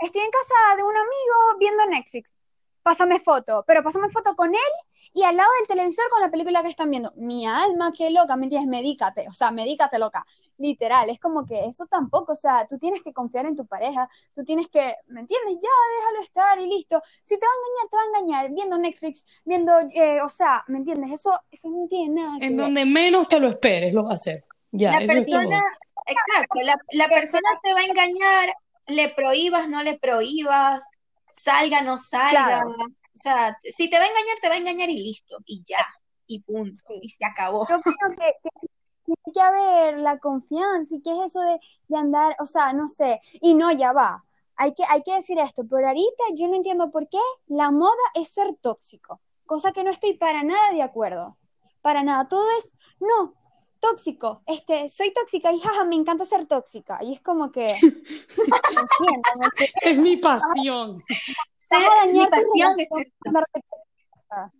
[0.00, 2.38] estoy en casa de un amigo viendo Netflix.
[2.82, 4.60] Pásame foto, pero pásame foto con él
[5.12, 7.12] y al lado del televisor con la película que están viendo.
[7.16, 8.68] Mi alma, qué loca, ¿me entiendes?
[8.68, 10.24] Medícate, o sea, medícate loca.
[10.56, 14.08] Literal, es como que eso tampoco, o sea, tú tienes que confiar en tu pareja,
[14.34, 15.58] tú tienes que, ¿me entiendes?
[15.60, 17.02] Ya, déjalo estar y listo.
[17.22, 20.64] Si te va a engañar, te va a engañar viendo Netflix, viendo, eh, o sea,
[20.68, 21.12] ¿me entiendes?
[21.12, 22.66] Eso, eso no tiene nada que En ver.
[22.66, 24.44] donde menos te lo esperes, lo va a hacer.
[24.72, 25.38] Ya, La eso es todo.
[25.40, 25.62] persona,
[26.06, 28.54] exacto, la, la persona te va a engañar,
[28.86, 30.82] le prohíbas, no le prohíbas,
[31.30, 32.44] salga, no salga.
[32.44, 32.70] Claro.
[32.70, 35.84] O sea, si te va a engañar, te va a engañar y listo, y ya,
[36.26, 36.98] y punto, Sí.
[37.02, 37.66] y se acabó.
[37.68, 38.50] Yo opino que, que
[39.04, 42.88] tiene que haber la confianza y que es eso de, de andar, o sea, no
[42.88, 44.24] sé, y no, ya va.
[44.56, 47.92] Hay que, hay que decir esto, pero ahorita yo no entiendo por qué la moda
[48.14, 51.38] es ser tóxico, cosa que no estoy para nada de acuerdo,
[51.80, 53.34] para nada, todo es, no,
[53.80, 57.68] tóxico, este, soy tóxica y jaja, me encanta ser tóxica, y es como que.
[59.82, 61.02] Es mi pasión.
[61.58, 61.78] Ser,
[62.12, 64.52] mi pasión es ser tóxica.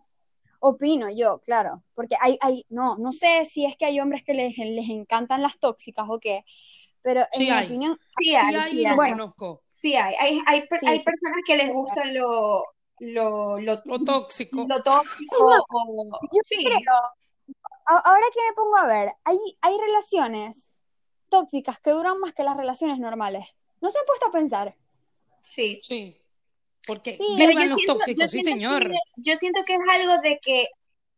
[0.61, 4.35] Opino yo, claro, porque hay, hay, no, no sé si es que hay hombres que
[4.35, 6.45] les, les encantan las tóxicas o qué,
[7.01, 7.67] pero en Sí mi hay.
[7.67, 8.95] opinión, Sí Sí hay, hay sí y.
[8.95, 9.13] Bueno.
[9.17, 9.63] conozco.
[9.73, 10.17] Sí hay.
[10.19, 11.05] Hay, hay, per- Sí, hay sí.
[11.05, 12.65] personas que les gusta lo,
[12.99, 14.67] lo, lo, Lo tóxico.
[14.69, 16.09] lo tóxico o...
[16.23, 16.81] yo Sí, creo,
[17.89, 20.83] ahora que me pongo a ver, hay, hay relaciones
[21.29, 23.47] tóxicas que duran más que las relaciones normales.
[23.81, 24.77] ¿No se han puesto a pensar?
[25.41, 25.81] sí.
[25.83, 26.21] Sí.
[26.87, 28.89] Porque Sí, yo los siento, tóxicos, yo sí, señor.
[28.89, 30.69] que, yo siento que es algo de que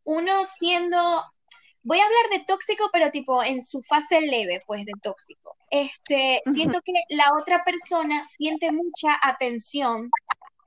[0.03, 1.23] uno siendo,
[1.83, 5.57] voy a hablar de tóxico, pero tipo en su fase leve, pues de tóxico.
[5.71, 10.11] Este, siento que la otra persona siente mucha atención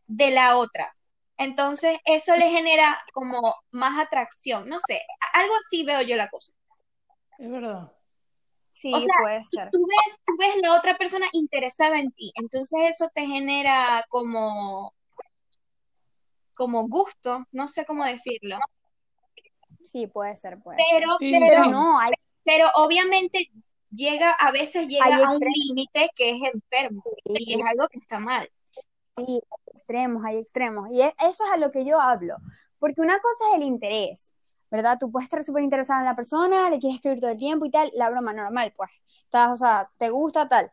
[0.08, 0.96] de la otra.
[1.38, 5.02] Entonces, eso le genera como más atracción, no sé,
[5.34, 6.54] algo así veo yo la cosa.
[7.39, 7.91] Es verdad.
[8.69, 9.69] Sí, O sea, puede ser.
[9.72, 14.93] tú ves, tú ves la otra persona interesada en ti, entonces eso te genera como,
[16.56, 18.58] como gusto, no sé cómo decirlo,
[19.84, 21.39] Sí, puede ser, puede pero, Sí, ser.
[21.41, 21.69] pero, Pero sí.
[21.72, 22.12] no, hay,
[22.43, 23.50] pero obviamente
[23.91, 28.00] llega, a veces llega hay a un límite que es enfermo y es algo que
[28.00, 28.50] está mal.
[29.17, 29.41] Sí,
[29.84, 30.88] extremos, hay extremos.
[30.91, 32.38] Y e- eso es a lo que yo hablo.
[32.80, 34.34] Porque una cosa es el interés,
[34.72, 34.98] ¿verdad?
[35.00, 37.72] Tú puedes estar súper interesada en la persona, le quieres escribir todo el tiempo y
[37.72, 38.89] tal, la broma normal, pues.
[39.26, 40.72] Estás, o sea, te gusta tal.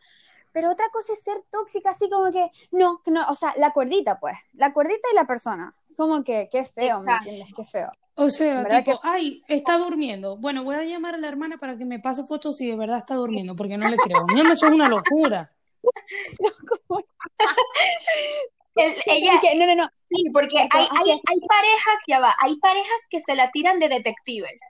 [0.52, 3.72] Pero otra cosa es ser tóxica, así como que, no, que no, o sea, la
[3.72, 4.36] cuerdita, pues.
[4.54, 5.74] La cuerdita y la persona.
[5.96, 7.28] Como que, qué feo, ¿me Exacto.
[7.30, 7.54] entiendes?
[7.54, 7.90] Qué feo.
[8.16, 10.36] O sea, ¿Verdad tipo, ay, está durmiendo.
[10.36, 12.98] Bueno, voy a llamar a la hermana para que me pase fotos si de verdad
[12.98, 14.26] está durmiendo, porque no le creo.
[14.34, 15.50] Mi alma, eso es una locura.
[18.82, 19.90] El- ella, no, no, no.
[20.08, 23.88] sí, porque hay, hay, hay parejas, ya va, hay parejas que se la tiran de
[23.88, 24.60] detectives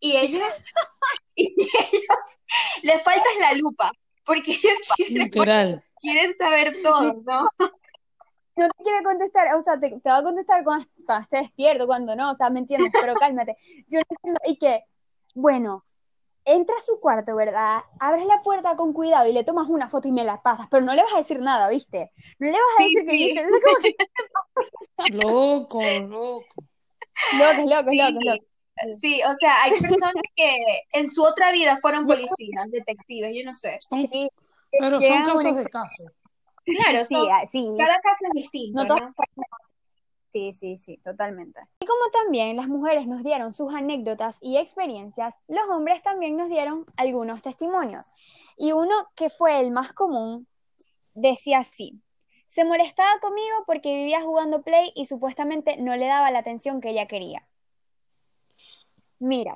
[0.00, 0.64] y ellos,
[1.34, 2.18] y ellos
[2.82, 3.90] les falta la lupa,
[4.24, 5.30] porque ellos quieren,
[6.00, 7.48] quieren saber todo, ¿no?
[8.56, 11.86] No te quiere contestar, o sea, te, te va a contestar cuando, cuando esté despierto,
[11.86, 12.92] cuando no, o sea, ¿me entiendes?
[12.92, 13.56] Pero cálmate.
[13.88, 14.40] Yo no entiendo.
[14.46, 14.84] Y que,
[15.34, 15.84] bueno,
[16.44, 17.80] entra a su cuarto, ¿verdad?
[17.98, 20.84] Abres la puerta con cuidado y le tomas una foto y me la pasas, pero
[20.84, 22.12] no le vas a decir nada, ¿viste?
[22.38, 23.28] No le vas a Sí, decir que sí.
[23.28, 23.96] yo sé, es como que,
[25.14, 26.46] Loco, loco.
[27.38, 28.98] locos, locos, Sí, locos, locos.
[29.00, 30.56] sí, o sea, hay personas que
[30.92, 33.78] en su otra vida fueron policías, detectives, yo no sé.
[33.88, 34.08] Son-
[34.70, 36.12] pero son casos de casos.
[36.64, 39.14] Claro, Sí, son, ah, sí, cada caso es distinto, No todas- ¿no?
[40.34, 41.60] Sí, sí, sí, totalmente.
[41.78, 46.48] Y como también las mujeres nos dieron sus anécdotas y experiencias, los hombres también nos
[46.48, 48.06] dieron algunos testimonios.
[48.56, 50.48] Y uno que fue el más común
[51.14, 52.02] decía así.
[52.46, 56.90] Se molestaba conmigo porque vivía jugando Play y supuestamente no le daba la atención que
[56.90, 57.46] ella quería.
[59.20, 59.54] Mira,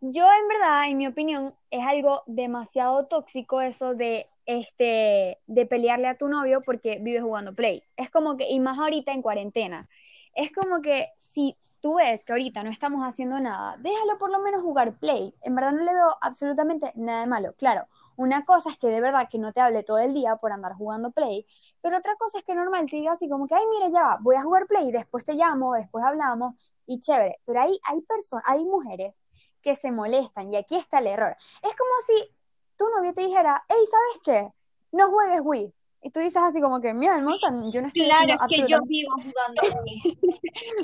[0.00, 6.08] yo en verdad, en mi opinión, es algo demasiado tóxico eso de, este, de pelearle
[6.08, 7.82] a tu novio porque vive jugando Play.
[7.96, 9.88] Es como que, y más ahorita en cuarentena,
[10.36, 14.38] es como que si tú ves que ahorita no estamos haciendo nada, déjalo por lo
[14.40, 15.34] menos jugar Play.
[15.42, 17.54] En verdad no le veo absolutamente nada de malo.
[17.54, 20.52] Claro, una cosa es que de verdad que no te hable todo el día por
[20.52, 21.46] andar jugando Play,
[21.80, 24.18] pero otra cosa es que normal te diga así como que, ay, mira, ya va,
[24.20, 26.54] voy a jugar Play, después te llamo, después hablamos,
[26.86, 27.40] y chévere.
[27.46, 29.18] Pero hay, hay personas, hay mujeres
[29.62, 31.36] que se molestan, y aquí está el error.
[31.62, 32.36] Es como si
[32.76, 34.52] tu novio te dijera, hey, ¿sabes qué?
[34.92, 35.75] No juegues Wii.
[36.06, 38.80] Y tú dices así como que, mira, hermosa, yo no estoy Claro, es que yo
[38.84, 40.38] vivo jugando Wii.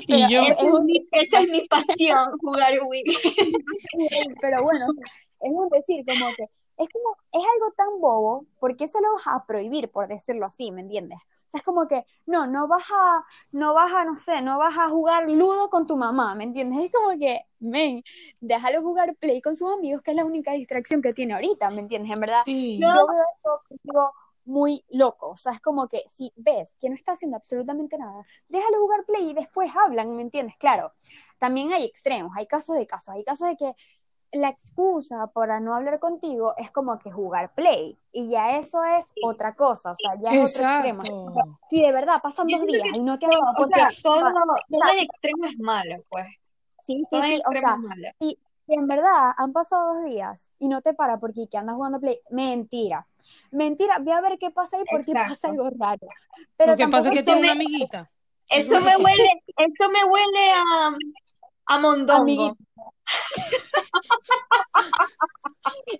[0.05, 3.03] Y yo, es- Esa es mi, esa es mi pasión, jugar Wii.
[4.41, 5.05] Pero bueno, o sea,
[5.39, 9.13] es un decir, como que es como, es algo tan bobo, ¿por qué se lo
[9.13, 11.19] vas a prohibir, por decirlo así, ¿me entiendes?
[11.19, 14.57] O sea, es como que, no, no vas a, no vas a, no sé, no
[14.57, 16.83] vas a jugar ludo con tu mamá, ¿me entiendes?
[16.83, 18.03] Es como que, men,
[18.41, 21.79] déjalo jugar play con sus amigos, que es la única distracción que tiene ahorita, ¿me
[21.79, 22.11] entiendes?
[22.11, 22.77] En verdad, sí.
[22.81, 23.05] yo veo
[23.37, 24.11] esto contigo
[24.45, 28.25] muy loco, o sea, es como que si ves que no está haciendo absolutamente nada,
[28.49, 30.57] déjalo jugar play y después hablan, ¿me entiendes?
[30.57, 30.91] Claro,
[31.39, 33.75] también hay extremos, hay casos de casos, hay casos de que
[34.33, 39.05] la excusa para no hablar contigo es como que jugar play, y ya eso es
[39.21, 41.59] otra cosa, o sea, ya es otro extremo.
[41.69, 43.91] Si de verdad pasan dos días que y no te todo- hablan o porque, sea,
[44.01, 44.31] todo, va,
[44.69, 46.25] todo sea, el extremo es malo, pues.
[46.79, 47.77] sí, sí, sí, o sea,
[48.19, 51.75] si, si en verdad han pasado dos días y no te para porque que andas
[51.75, 53.07] jugando play, mentira.
[53.51, 55.29] Mentira, ve a ver qué pasa ahí porque Exacto.
[55.33, 56.07] pasa algo raro.
[56.57, 58.11] Pero Lo que pasa que eso tiene me- una amiguita.
[58.49, 60.95] Eso me huele, eso me huele a,
[61.67, 62.21] a mondongo.
[62.21, 62.57] Amiguito.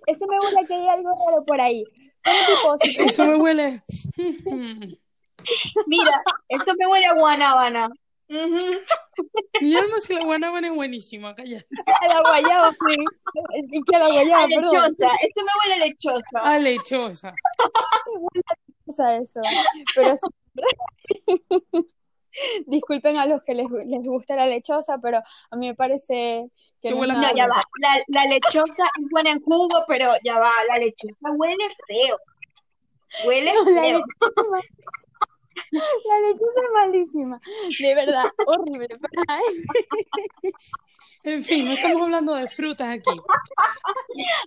[0.06, 1.84] Eso me huele a que hay algo raro por ahí.
[2.22, 3.82] Pero tipo, si Eso me huele.
[5.86, 7.88] Mira, eso me huele a guanábana.
[8.28, 8.78] Ujú.
[9.60, 11.66] Mi alma si la guanábana es buenísima, cállate.
[12.02, 13.04] a la guayaba, sí.
[13.70, 16.24] Y que a la guayaba, A lechosa, eso me huele a lechosa.
[16.34, 17.34] Ah, lechosa.
[18.86, 19.40] cosa eso.
[19.94, 20.24] Pero sí.
[22.66, 25.18] Disculpen a los que les, les gusta la lechosa, pero
[25.50, 26.50] a mí me parece
[26.82, 27.62] que no a No, ya va.
[27.80, 30.50] La, la lechosa es buena en jugo, pero ya va.
[30.68, 32.18] La lechosa huele feo.
[33.26, 34.02] Huele No, feo.
[35.72, 37.38] La lechosa es malísima.
[37.80, 38.88] De verdad, horrible.
[41.22, 43.10] En fin, no estamos hablando de frutas aquí.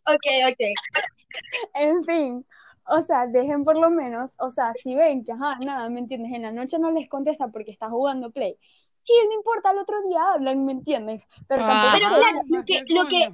[0.06, 0.62] Ok, ok.
[1.74, 2.46] En fin,
[2.86, 6.32] o sea, dejen por lo menos, o sea, si ven que, ajá, nada, ¿me entiendes?
[6.34, 8.58] En la noche no les contesta porque está jugando play.
[9.04, 11.24] chill, no importa, al otro día hablan, ¿me entiendes?
[11.48, 13.30] Pero Ah, tampoco, Pero claro, lo que, lo que,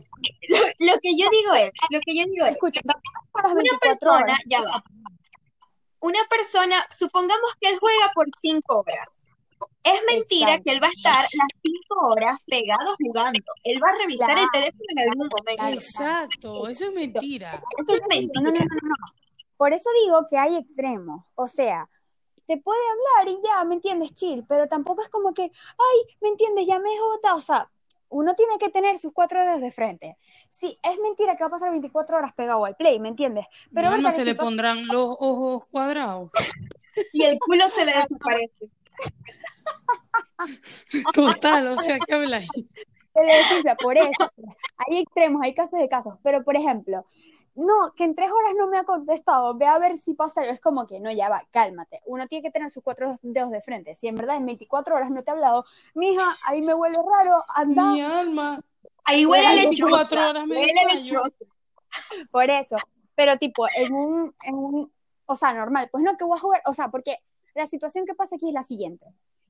[0.50, 2.82] lo, lo que yo digo es, lo que yo digo es, escucha,
[3.32, 4.40] para las una 24 persona, horas.
[4.48, 4.84] ya va,
[6.04, 9.30] una persona, supongamos que él juega por cinco horas.
[9.84, 10.64] Es mentira Exacto.
[10.66, 13.40] que él va a estar las cinco horas pegado jugando.
[13.64, 15.66] Él va a revisar el teléfono en algún momento.
[15.68, 17.64] Exacto, eso es mentira.
[17.78, 18.42] Eso es No, no, mentira.
[18.42, 18.96] no, no, no.
[19.56, 21.24] Por eso digo que hay extremos.
[21.36, 21.90] O sea,
[22.48, 24.14] te puede hablar y ya, ¿me entiendes?
[24.14, 26.68] Chill, pero tampoco es como que, ay, ¿me entiendes?
[26.68, 27.36] Ya me jota.
[27.36, 27.70] O sea,
[28.14, 30.18] uno tiene que tener sus cuatro dedos de frente.
[30.50, 33.46] Sí, es mentira que va a pasar 24 horas pegado al play, ¿me entiendes?
[33.74, 36.30] Pero verdad se le pasa- pondrán los ojos cuadrados.
[37.12, 38.70] Y el culo se le desaparece.
[41.14, 42.48] Total, o sea, ¿qué habla ahí?
[42.48, 44.32] se le desinfla, por eso.
[44.78, 46.16] Hay extremos, hay casos de casos.
[46.24, 47.06] Pero, por ejemplo,
[47.56, 50.54] no, que en tres horas no me ha contestado, ve a ver si pasa algo.
[50.54, 52.02] Es como que no, ya va, cálmate.
[52.06, 53.96] Uno tiene que tener sus cuatro dedos de frente.
[53.96, 57.44] Si en verdad en 24 horas no te ha hablado, mija, ahí me huele raro,
[57.50, 57.92] anda.
[57.92, 58.60] Mi alma.
[59.06, 60.30] Ahí huele Ay, a 24 lechosa.
[60.30, 61.24] horas me Huele a desmayo.
[61.26, 61.46] lechosa.
[62.32, 62.76] Por eso.
[63.16, 64.92] Pero, tipo, en un, en un,
[65.26, 67.18] o sea, normal, pues no que voy a jugar, o sea, porque
[67.54, 69.06] la situación que pasa aquí es la siguiente.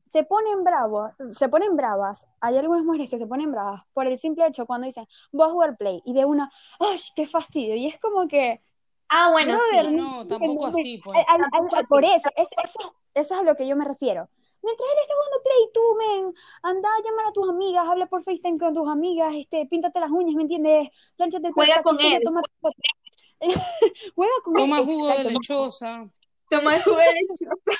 [0.05, 4.17] Se ponen bravos, se ponen bravas, hay algunas mujeres que se ponen bravas por el
[4.19, 7.75] simple hecho cuando dicen, voy a jugar play, y de una, ¡ay, qué fastidio!
[7.75, 8.61] Y es como que,
[9.09, 9.95] Ah, bueno, Brother, sí.
[9.95, 11.19] No, tampoco así, pues.
[11.27, 11.89] Al- al- Tampoco al- así.
[11.89, 14.27] por eso, es, eso, eso es a lo que yo me refiero.
[14.61, 18.23] Mientras él está jugando Play, tú, men, anda a llamar a tus amigas, habla por
[18.23, 20.89] FaceTime con tus amigas, este, píntate las uñas, ¿me entiendes?
[21.17, 22.21] Plánchate el Juega con él.
[22.23, 22.41] toma-
[24.15, 26.09] Juega con Toma él, jugo de lechosa.
[26.49, 27.77] Toma el jugo de lechosa.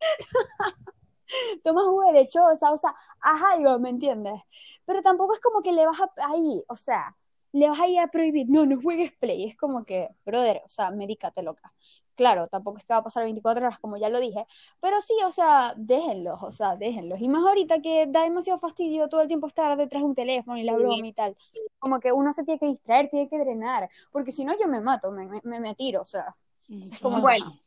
[1.64, 4.40] toma jugo de lechosa, o sea, haz algo, ¿me entiendes?
[4.84, 7.16] Pero tampoco es como que le vas a, ahí, o sea,
[7.52, 10.68] le vas a ir a prohibir, no, no juegues Play, es como que, brother, o
[10.68, 11.72] sea, medícate loca.
[12.14, 14.46] Claro, tampoco es que va a pasar 24 horas, como ya lo dije,
[14.80, 17.20] pero sí, o sea, déjenlos, o sea, déjenlos.
[17.20, 20.56] Y más ahorita que da demasiado fastidio todo el tiempo estar detrás de un teléfono
[20.56, 21.36] y la broma y tal.
[21.78, 24.80] Como que uno se tiene que distraer, tiene que drenar, porque si no yo me
[24.80, 26.34] mato, me, me, me tiro, o sea.
[26.68, 27.60] es como- Bueno.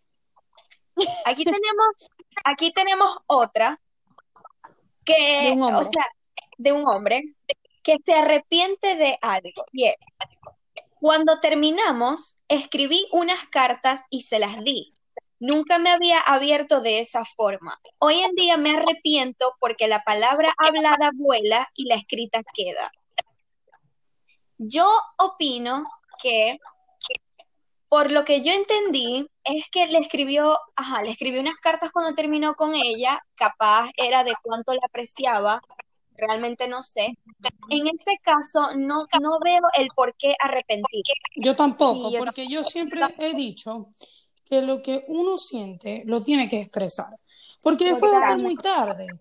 [1.25, 2.09] Aquí tenemos,
[2.43, 3.79] aquí tenemos otra
[5.05, 5.81] que, De un hombre.
[5.81, 6.05] o sea,
[6.57, 7.23] de un hombre
[7.83, 9.65] que se arrepiente de algo.
[9.71, 9.95] Y es,
[10.99, 14.93] cuando terminamos, escribí unas cartas y se las di.
[15.39, 17.79] Nunca me había abierto de esa forma.
[17.97, 22.91] Hoy en día me arrepiento porque la palabra hablada vuela y la escrita queda.
[24.57, 25.89] Yo opino
[26.21, 26.59] que
[27.87, 32.13] por lo que yo entendí, es que le escribió, ajá, le escribió unas cartas cuando
[32.15, 35.61] terminó con ella, capaz era de cuánto la apreciaba,
[36.15, 37.17] realmente no sé.
[37.69, 41.13] En ese caso, no, no veo el por qué arrepentirse.
[41.37, 43.87] Yo tampoco, Sí, yo porque yo siempre he dicho
[44.45, 47.15] que lo que uno siente lo tiene que expresar,
[47.61, 49.19] porque después va a ser muy tarde.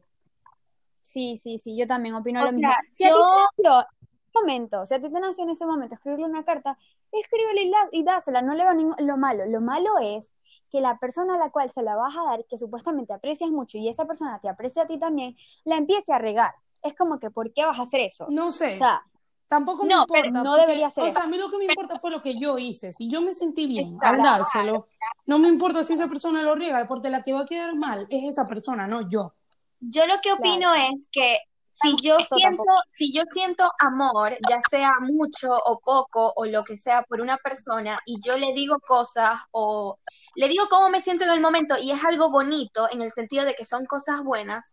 [1.02, 2.70] Sí, sí, sí, yo también opino O lo mismo.
[2.92, 3.24] Si a ti yo-
[3.56, 3.86] te nació
[4.34, 6.78] momento, si a ti te nació en ese momento escribirle una carta,
[7.12, 9.46] escríbele y, la- y dásela, no le veo ningún, lo malo.
[9.46, 10.32] Lo malo es
[10.70, 13.78] que la persona a la cual se la vas a dar, que supuestamente aprecias mucho
[13.78, 16.54] y esa persona te aprecia a ti también, la empiece a regar.
[16.82, 18.26] Es como que, ¿por qué vas a hacer eso?
[18.30, 19.02] No sé, O sea,
[19.48, 20.22] tampoco me no, importa.
[20.22, 21.22] pero no porque, debería ser O sea, eso.
[21.22, 22.92] a mí lo que me importa fue lo que yo hice.
[22.92, 24.86] Si yo me sentí bien al dárselo,
[25.26, 28.06] no me importa si esa persona lo riega, porque la que va a quedar mal
[28.10, 29.34] es esa persona, no yo.
[29.80, 32.82] Yo lo que opino es que si yo Eso siento, tampoco.
[32.88, 37.36] si yo siento amor, ya sea mucho o poco o lo que sea por una
[37.36, 39.98] persona y yo le digo cosas o
[40.34, 43.44] le digo cómo me siento en el momento y es algo bonito en el sentido
[43.44, 44.72] de que son cosas buenas,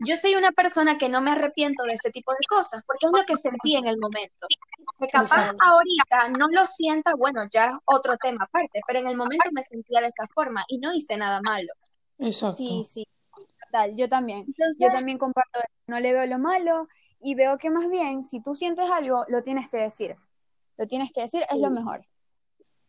[0.00, 3.12] yo soy una persona que no me arrepiento de ese tipo de cosas porque es
[3.12, 4.46] lo que sentí en el momento.
[5.00, 9.16] Que capaz ahorita no lo sienta, bueno, ya es otro tema aparte, pero en el
[9.16, 11.72] momento me sentía de esa forma y no hice nada malo.
[12.18, 12.58] Exacto.
[12.58, 13.06] Sí, sí,
[13.70, 14.40] tal, yo también.
[14.46, 16.88] Entonces, Yo también comparto, no le veo lo malo
[17.20, 20.16] y veo que más bien, si tú sientes algo, lo tienes que decir.
[20.76, 22.00] Lo tienes que decir, es lo mejor.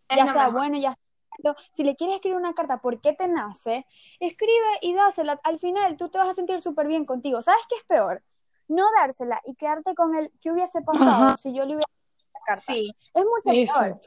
[0.10, 0.54] es ya lo sea mejor.
[0.60, 1.56] bueno, ya sea.
[1.72, 3.86] Si le quieres escribir una carta, ¿por qué te nace?
[4.20, 5.40] Escribe y dásela.
[5.44, 7.42] Al final tú te vas a sentir súper bien contigo.
[7.42, 8.24] ¿Sabes qué es peor?
[8.68, 11.38] No dársela y quedarte con el que hubiese pasado Ajá.
[11.38, 12.74] si yo le hubiera dado la carta.
[12.74, 14.00] Sí, Es mucho peor.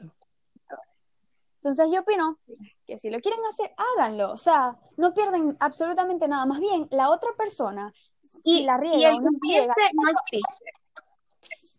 [1.55, 2.37] Entonces yo opino
[2.93, 4.31] que si lo quieren hacer, háganlo.
[4.31, 6.45] O sea, no pierden absolutamente nada.
[6.45, 7.91] Más bien, la otra persona,
[8.21, 10.71] si y, la y riega el o no riega, no existe.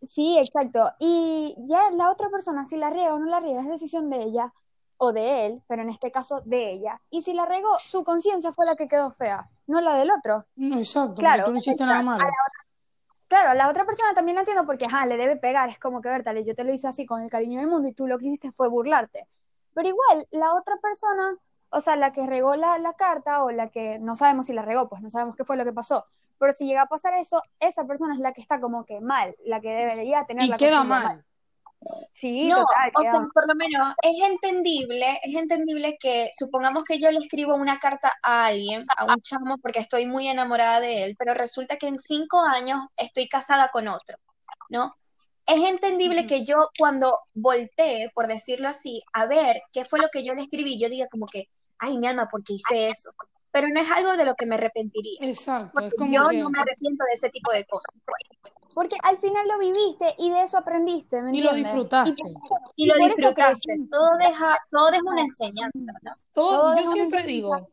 [0.07, 0.91] Sí, exacto.
[0.99, 4.25] Y ya la otra persona, si la riega o no la riega, es decisión de
[4.25, 4.53] ella
[4.97, 7.01] o de él, pero en este caso de ella.
[7.11, 10.47] Y si la regó, su conciencia fue la que quedó fea, no la del otro.
[10.57, 12.25] Exacto, Claro, porque tú no hiciste nada exacto.
[12.25, 12.35] malo.
[13.29, 15.69] Claro, a la otra persona también la entiendo porque, ajá, le debe pegar.
[15.69, 17.93] Es como que, Bertale, yo te lo hice así con el cariño del mundo y
[17.93, 19.29] tú lo que hiciste fue burlarte.
[19.75, 21.37] Pero igual, la otra persona,
[21.71, 24.63] o sea, la que regó la, la carta o la que no sabemos si la
[24.63, 26.07] regó, pues no sabemos qué fue lo que pasó.
[26.39, 29.37] Pero si llega a pasar eso, esa persona es la que está como que mal,
[29.45, 31.25] la que debería tener Y la queda mal.
[32.13, 36.99] Sí, No, total, o sea, por lo menos es entendible, es entendible que supongamos que
[36.99, 41.05] yo le escribo una carta a alguien, a un chamo, porque estoy muy enamorada de
[41.05, 44.17] él, pero resulta que en cinco años estoy casada con otro,
[44.71, 44.97] ¿no?
[45.47, 50.25] Es entendible que yo cuando voltee, por decirlo así, a ver qué fue lo que
[50.25, 53.11] yo le escribí, yo diga como que, ay, mi alma, ¿por qué hice eso?
[53.53, 56.39] Pero no es algo de lo que me arrepentiría, Exacto, porque es como yo que...
[56.39, 57.95] no me arrepiento de ese tipo de cosas.
[58.75, 62.17] Porque al final lo viviste y de eso aprendiste, ¿me Y lo disfrutaste.
[62.75, 66.13] Y lo disfrutaste, todo deja, todo deja una enseñanza, ¿no?
[66.33, 67.27] Todo, Todo yo siempre enseñanza.
[67.27, 67.69] digo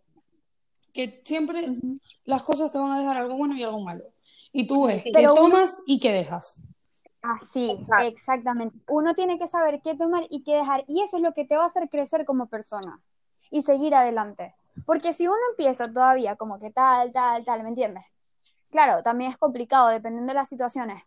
[0.94, 1.70] que siempre
[2.26, 4.04] las cosas te van a dejar algo bueno y algo malo.
[4.54, 5.12] Y tú ves Sí.
[5.12, 6.60] qué Pero uno- tomas y qué dejas.
[7.22, 8.04] Así, Exacto.
[8.06, 8.76] exactamente.
[8.88, 11.56] Uno tiene que saber qué tomar y qué dejar, y eso es lo que te
[11.56, 13.00] va a hacer crecer como persona
[13.52, 14.56] y seguir adelante.
[14.86, 18.06] Porque si uno empieza todavía como que tal, tal, tal, ¿me entiendes?
[18.72, 21.04] Claro, también es complicado dependiendo de las situaciones,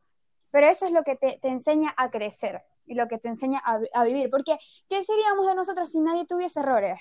[0.50, 3.60] pero eso es lo que te, te enseña a crecer y lo que te enseña
[3.64, 4.30] a, a vivir.
[4.30, 4.58] Porque,
[4.88, 7.00] ¿qué seríamos de nosotros si nadie tuviese errores?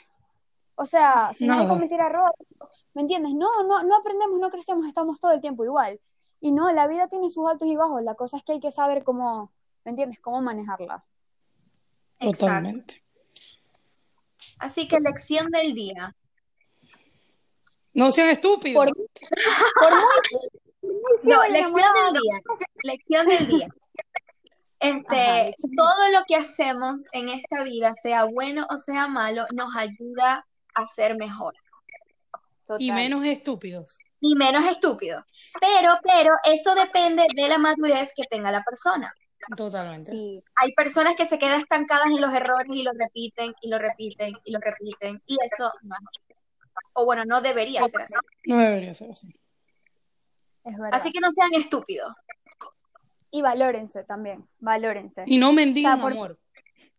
[0.76, 1.76] O sea, si nadie Nada.
[1.76, 2.34] cometiera errores,
[2.94, 3.34] ¿me entiendes?
[3.36, 6.00] No, no, no aprendemos, no crecemos, estamos todo el tiempo igual.
[6.44, 8.70] Y no, la vida tiene sus altos y bajos, la cosa es que hay que
[8.70, 9.54] saber cómo,
[9.86, 10.20] ¿me entiendes?
[10.20, 11.06] Cómo manejarla.
[12.20, 12.48] Exacto.
[12.48, 13.02] Totalmente.
[14.60, 16.14] Así que lección del día.
[17.94, 18.76] No sean estúpidos.
[18.76, 18.92] Por,
[19.80, 19.92] por
[20.82, 22.42] muy, muy No, lección del día.
[22.84, 23.68] Lección del día.
[24.82, 29.74] Este, Ajá, todo lo que hacemos en esta vida, sea bueno o sea malo, nos
[29.78, 31.56] ayuda a ser mejor
[32.80, 34.00] Y menos estúpidos.
[34.26, 35.24] Y menos estúpido.
[35.60, 39.14] Pero, pero eso depende de la madurez que tenga la persona.
[39.58, 40.10] Totalmente.
[40.10, 43.78] Sí, Hay personas que se quedan estancadas en los errores y lo repiten y lo
[43.78, 46.40] repiten y lo repiten y eso no es así.
[46.94, 48.14] O bueno, no debería ser así.
[48.46, 49.28] No debería ser así.
[50.64, 50.90] es verdad.
[50.94, 52.14] Así que no sean estúpidos.
[53.32, 55.24] Y valórense también, valórense.
[55.28, 56.40] Y no mendigan O sea, por- amor.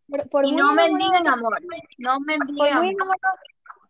[0.07, 0.83] Por, por Y no que-
[1.31, 1.63] amor.
[1.97, 3.17] No muy amor.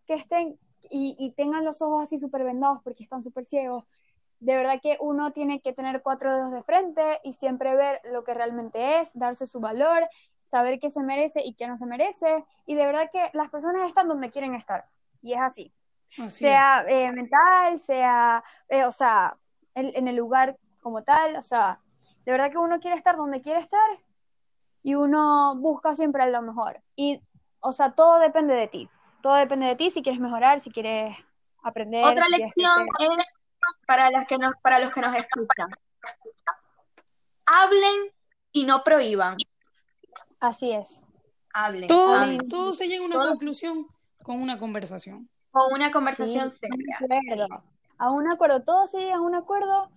[0.06, 0.56] que estén
[0.90, 3.84] y, y tengan los ojos así súper vendados porque están súper ciegos,
[4.44, 8.24] de verdad que uno tiene que tener cuatro dedos de frente y siempre ver lo
[8.24, 10.06] que realmente es, darse su valor,
[10.44, 12.44] saber qué se merece y qué no se merece.
[12.66, 14.84] Y de verdad que las personas están donde quieren estar.
[15.22, 15.72] Y es así.
[16.28, 19.36] Sea eh, mental, sea, eh, o sea,
[19.74, 21.80] en, en el lugar como tal, o sea,
[22.26, 23.80] de verdad que uno quiere estar donde quiere estar
[24.82, 26.82] y uno busca siempre lo mejor.
[26.94, 27.20] Y,
[27.60, 28.90] o sea, todo depende de ti.
[29.24, 31.16] Todo depende de ti si quieres mejorar, si quieres
[31.62, 32.04] aprender.
[32.04, 33.08] Otra si lección es
[33.86, 35.70] para las que nos, para los que nos escuchan.
[37.46, 38.12] Hablen
[38.52, 39.38] y no prohíban.
[40.40, 41.04] Así es.
[41.54, 42.48] Hablen, Todo, hablen.
[42.50, 43.86] todo se llega a una Todo- conclusión
[44.22, 45.30] con una conversación.
[45.52, 47.46] Con una conversación Sí, seria.
[47.46, 47.64] un.
[47.96, 49.90] A un acuerdo, todos se llegan a un acuerdo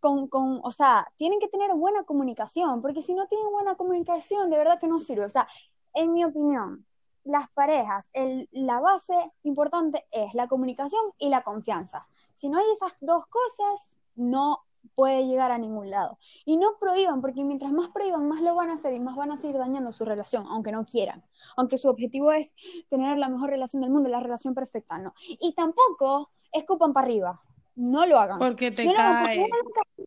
[0.00, 4.50] con, con, o sea, tienen que tener buena comunicación, porque si no tienen buena comunicación,
[4.50, 5.26] de verdad que no sirve.
[5.26, 5.46] O sea,
[5.92, 6.84] en mi opinión,
[7.24, 12.06] las parejas, el, la base importante es la comunicación y la confianza.
[12.34, 14.60] Si no hay esas dos cosas, no
[14.94, 16.18] puede llegar a ningún lado.
[16.44, 19.32] Y no prohíban, porque mientras más prohíban, más lo van a hacer y más van
[19.32, 21.24] a seguir dañando su relación, aunque no quieran.
[21.56, 22.54] Aunque su objetivo es
[22.88, 25.14] tener la mejor relación del mundo, la relación perfecta, no.
[25.26, 27.40] Y tampoco escupan para arriba.
[27.74, 28.38] No lo hagan.
[28.38, 30.04] Porque te No lo hagan, porque cae.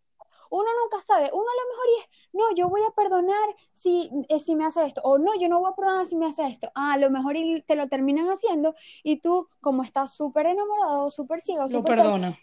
[0.50, 1.30] Uno nunca, sabe.
[1.34, 4.66] Uno a lo mejor y es, no, yo voy a perdonar si, eh, si me
[4.66, 5.02] hace esto.
[5.04, 6.70] O no, yo no voy a perdonar si me hace esto.
[6.76, 8.74] Ah, a lo mejor y te lo terminan haciendo
[9.04, 12.40] y tú, como estás súper enamorado, súper ciego, Lo súper tal, perdona.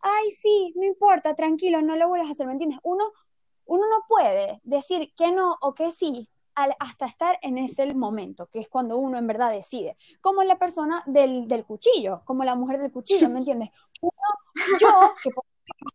[0.00, 2.80] ay, sí, no importa, tranquilo, no lo vuelvas a hacer, ¿me entiendes?
[2.82, 3.04] Uno,
[3.66, 8.46] uno no puede decir que no o que sí al- hasta estar en ese momento,
[8.48, 9.96] que es cuando uno en verdad decide.
[10.20, 13.70] Como la persona del, del cuchillo, como la mujer del cuchillo, ¿me entiendes?
[14.00, 14.12] Uno,
[14.80, 15.44] yo, que por-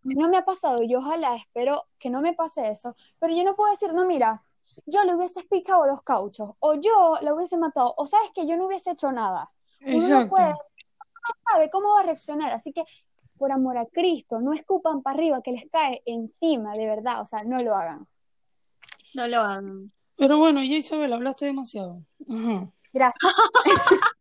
[0.03, 3.55] no me ha pasado, y ojalá espero que no me pase eso, pero yo no
[3.55, 4.43] puedo decir, no, mira,
[4.86, 8.57] yo le hubiese pichado los cauchos, o yo la hubiese matado, o sabes que yo
[8.57, 9.51] no hubiese hecho nada.
[9.82, 10.30] Uno no Exacto.
[10.30, 12.84] puede, no sabe cómo va a reaccionar, así que
[13.38, 17.26] por amor a Cristo, no escupan para arriba que les cae encima, de verdad, o
[17.26, 18.07] sea, no lo hagan.
[19.13, 19.91] No lo hagan.
[20.15, 22.01] Pero bueno, ya Isabel, hablaste demasiado.
[22.30, 22.71] Ajá.
[22.93, 23.19] Gracias.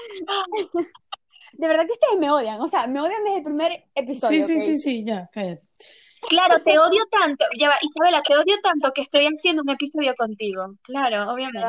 [1.52, 4.46] De verdad que ustedes me odian, o sea, me odian desde el primer episodio.
[4.46, 5.62] Sí, sí, sí, sí, ya, cállate.
[6.28, 7.46] Claro, te odio tanto.
[7.54, 10.74] Isabela, te odio tanto que estoy haciendo un episodio contigo.
[10.82, 11.60] Claro, obviamente.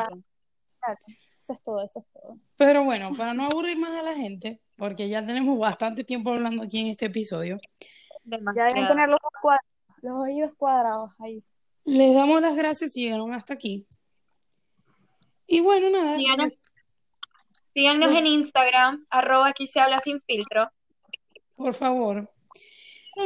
[0.80, 0.98] Claro,
[1.38, 2.38] Eso es todo, eso es todo.
[2.58, 6.64] Pero bueno, para no aburrir más a la gente, porque ya tenemos bastante tiempo hablando
[6.64, 7.58] aquí en este episodio,
[8.26, 9.20] Ya deben tener los,
[10.02, 11.44] los oídos cuadrados ahí.
[11.86, 13.88] les damos las gracias si llegaron hasta aquí.
[15.48, 16.18] Y bueno, nada,
[17.74, 20.70] síganos en Instagram, arroba aquí se habla sin filtro.
[21.56, 22.30] por favor,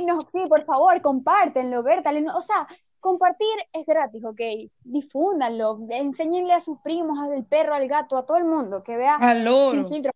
[0.03, 2.11] no, sí, por favor, compártenlo, Berta.
[2.35, 2.67] O sea,
[2.99, 4.41] compartir es gratis, ok.
[4.83, 9.15] Difúndanlo, enséñenle a sus primos, al perro, al gato, a todo el mundo que vea
[9.15, 9.71] al loro.
[9.71, 10.11] sin filtro.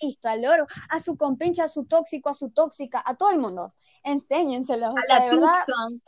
[0.00, 3.38] Listo, al loro, a su compincha, a su tóxico, a su tóxica, a todo el
[3.38, 3.74] mundo.
[4.02, 4.86] Enséñenselo.
[4.86, 6.02] A la Tucson.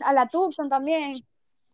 [0.00, 1.16] A la Tucson también.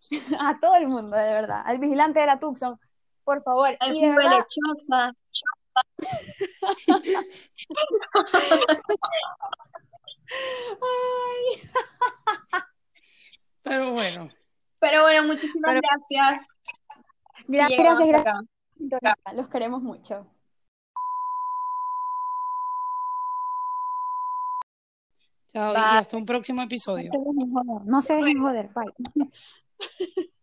[0.40, 1.62] a todo el mundo, de verdad.
[1.64, 2.80] Al vigilante de la Tucson,
[3.24, 3.76] por favor.
[3.80, 5.14] Al y de verdad, lechosa.
[10.82, 11.62] Ay.
[13.62, 14.28] Pero bueno.
[14.78, 16.46] Pero bueno, muchísimas Pero- gracias.
[17.46, 18.36] Gracias, gracias, gracias.
[19.02, 19.32] acá.
[19.34, 20.26] Los queremos mucho.
[25.52, 27.10] Chao y hasta un próximo episodio.
[27.12, 30.30] No se dejen joder, no se dejen joder, bye.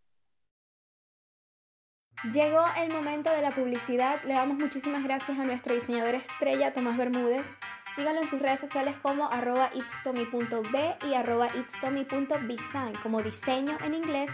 [2.24, 4.20] Llegó el momento de la publicidad.
[4.24, 7.56] Le damos muchísimas gracias a nuestro diseñador estrella, Tomás Bermúdez.
[7.94, 11.48] Síganlo en sus redes sociales como arroba y arroba
[13.04, 14.32] como diseño en inglés,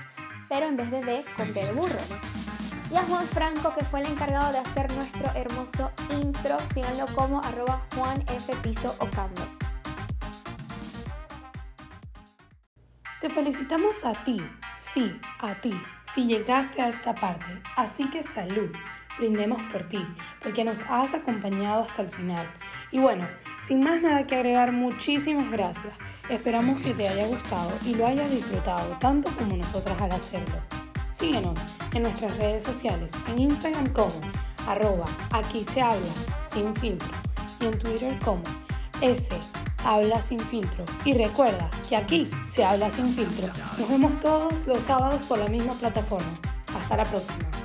[0.49, 2.01] pero en vez de D, con B de burro.
[2.91, 6.57] Y a Juan Franco, que fue el encargado de hacer nuestro hermoso intro.
[6.72, 8.55] Síganlo como arroba Juan F.
[8.62, 9.43] Piso Ocando.
[13.20, 14.43] Te felicitamos a ti,
[14.76, 15.74] sí, a ti,
[16.15, 17.61] si llegaste a esta parte.
[17.77, 18.71] Así que salud,
[19.19, 19.99] brindemos por ti,
[20.41, 22.49] porque nos has acompañado hasta el final.
[22.93, 23.27] Y bueno,
[23.59, 25.93] sin más nada que agregar, muchísimas gracias.
[26.29, 30.57] Esperamos que te haya gustado y lo hayas disfrutado tanto como nosotras al hacerlo.
[31.11, 31.59] Síguenos
[31.93, 34.21] en nuestras redes sociales, en Instagram como
[34.67, 36.01] arroba aquí se habla
[36.45, 37.09] sin filtro
[37.61, 38.43] y en Twitter como
[39.05, 39.28] S
[39.84, 40.84] habla sin filtro.
[41.05, 43.48] Y recuerda que aquí se habla sin filtro.
[43.78, 46.32] Nos vemos todos los sábados por la misma plataforma.
[46.74, 47.64] Hasta la próxima.